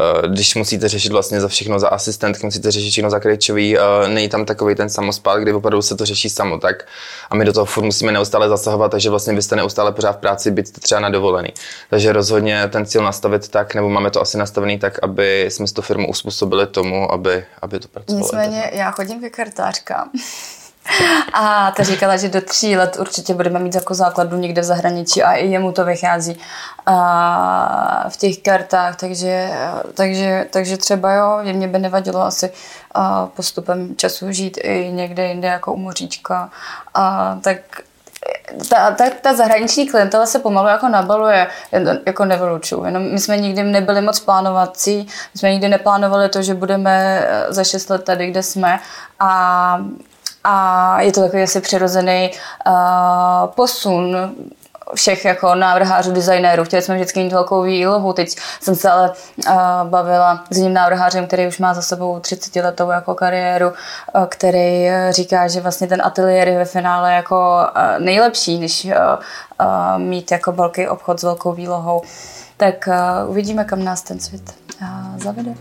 Eh, 0.00 0.28
když 0.28 0.54
musíte 0.54 0.88
řešit 0.88 1.12
vlastně 1.12 1.40
za 1.40 1.48
všechno 1.48 1.78
za 1.78 1.88
asistentky, 1.88 2.46
musíte 2.46 2.70
řešit 2.70 2.90
všechno 2.90 3.10
za 3.10 3.20
klíčový, 3.20 3.78
eh, 3.78 3.80
není 4.08 4.28
tam 4.28 4.44
takový 4.44 4.74
ten 4.74 4.88
samospát, 4.88 5.40
kdy 5.40 5.52
opravdu 5.52 5.82
se 5.82 5.96
to 5.96 6.06
řeší 6.06 6.30
samo, 6.30 6.58
tak 6.58 6.86
a 7.30 7.36
my 7.36 7.44
do 7.44 7.52
toho 7.52 7.66
furt 7.66 7.84
musíme 7.84 8.12
neustále 8.12 8.48
zasahovat, 8.48 8.88
takže 8.88 9.10
vlastně 9.10 9.34
byste 9.34 9.56
neustále 9.56 9.92
pořád 9.92 10.12
v 10.12 10.16
práci, 10.20 10.50
být 10.50 10.72
třeba 10.72 11.00
na 11.00 11.08
dovolený. 11.08 11.48
Takže 11.90 12.12
rozhodně 12.12 12.68
ten 12.68 12.86
cíl 12.86 13.02
nastavit 13.02 13.48
tak, 13.48 13.74
nebo 13.74 13.88
máme 13.88 14.10
to 14.10 14.20
asi 14.20 14.38
nastavený 14.38 14.78
tak, 14.78 14.98
aby 15.02 15.46
jsme 15.48 15.66
tu 15.66 15.82
firmu 15.82 16.10
uspůsobili 16.10 16.66
tomu, 16.66 17.12
aby, 17.12 17.44
aby 17.62 17.78
to 17.78 17.88
pracovalo. 17.88 18.24
Nicméně 18.24 18.70
já 18.74 18.90
chodím 18.90 19.20
ke 19.20 19.30
kartářkám. 19.30 20.10
A 21.32 21.70
ta 21.70 21.82
říkala, 21.82 22.16
že 22.16 22.28
do 22.28 22.40
tří 22.40 22.76
let 22.76 22.96
určitě 23.00 23.34
budeme 23.34 23.58
mít 23.58 23.74
jako 23.74 23.94
základu 23.94 24.36
někde 24.36 24.60
v 24.60 24.64
zahraničí 24.64 25.22
a 25.22 25.32
i 25.32 25.46
jemu 25.46 25.72
to 25.72 25.84
vychází 25.84 26.38
a 26.86 28.06
v 28.08 28.16
těch 28.16 28.38
kartách, 28.38 28.96
takže, 28.96 29.50
takže, 29.94 30.46
takže 30.50 30.76
třeba 30.76 31.12
jo, 31.12 31.40
mě 31.52 31.68
by 31.68 31.78
nevadilo 31.78 32.20
asi 32.20 32.52
postupem 33.36 33.96
času 33.96 34.32
žít 34.32 34.58
i 34.62 34.90
někde 34.92 35.26
jinde 35.26 35.48
jako 35.48 35.72
u 35.72 35.76
moříčka. 35.76 36.50
A 36.94 37.36
tak 37.42 37.56
ta, 38.68 38.90
ta, 38.90 39.04
ta 39.22 39.34
zahraniční 39.34 39.88
klientela 39.88 40.26
se 40.26 40.38
pomalu 40.38 40.68
jako 40.68 40.88
nabaluje, 40.88 41.46
jako 42.06 42.24
nevylučuju. 42.24 42.84
Jenom 42.84 43.02
my 43.12 43.18
jsme 43.18 43.36
nikdy 43.36 43.62
nebyli 43.62 44.00
moc 44.00 44.20
plánovací, 44.20 44.96
my 45.34 45.38
jsme 45.38 45.52
nikdy 45.52 45.68
neplánovali 45.68 46.28
to, 46.28 46.42
že 46.42 46.54
budeme 46.54 47.26
za 47.48 47.64
šest 47.64 47.90
let 47.90 48.04
tady, 48.04 48.30
kde 48.30 48.42
jsme 48.42 48.80
a 49.20 49.84
a 50.44 51.00
je 51.00 51.12
to 51.12 51.20
takový 51.20 51.42
asi 51.42 51.60
přirozený 51.60 52.30
uh, 52.66 53.46
posun 53.46 54.16
všech 54.94 55.24
jako 55.24 55.54
návrhářů, 55.54 56.12
designérů. 56.12 56.64
Chtěli 56.64 56.82
jsme 56.82 56.94
vždycky 56.94 57.22
mít 57.22 57.32
velkou 57.32 57.62
výlohu. 57.62 58.12
Teď 58.12 58.36
jsem 58.60 58.74
se 58.74 58.90
ale 58.90 59.10
uh, 59.10 59.54
bavila 59.84 60.44
s 60.50 60.56
jiným 60.56 60.74
návrhářem, 60.74 61.26
který 61.26 61.46
už 61.46 61.58
má 61.58 61.74
za 61.74 61.82
sebou 61.82 62.20
30 62.20 62.56
letou 62.56 62.90
jako 62.90 63.14
kariéru, 63.14 63.68
uh, 63.68 64.24
který 64.28 64.88
říká, 65.10 65.48
že 65.48 65.60
vlastně 65.60 65.86
ten 65.86 66.02
ateliér 66.04 66.48
je 66.48 66.58
ve 66.58 66.64
finále 66.64 67.14
jako 67.14 67.60
uh, 67.76 68.04
nejlepší, 68.04 68.58
než 68.58 68.84
uh, 68.84 68.92
uh, 68.92 69.98
mít 69.98 70.30
jako 70.30 70.52
velký 70.52 70.88
obchod 70.88 71.20
s 71.20 71.22
velkou 71.22 71.52
výlohou. 71.52 72.02
Tak 72.56 72.88
uh, 72.88 73.30
uvidíme, 73.30 73.64
kam 73.64 73.84
nás 73.84 74.02
ten 74.02 74.20
svět 74.20 74.54
uh, 74.82 75.18
zavede. 75.18 75.54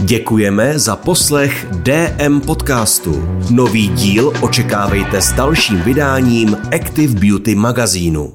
Děkujeme 0.00 0.78
za 0.78 0.96
poslech 0.96 1.66
DM 1.72 2.40
podcastu. 2.40 3.28
Nový 3.50 3.88
díl 3.88 4.32
očekávejte 4.40 5.20
s 5.20 5.32
dalším 5.32 5.80
vydáním 5.80 6.56
Active 6.74 7.20
Beauty 7.20 7.54
magazínu. 7.54 8.32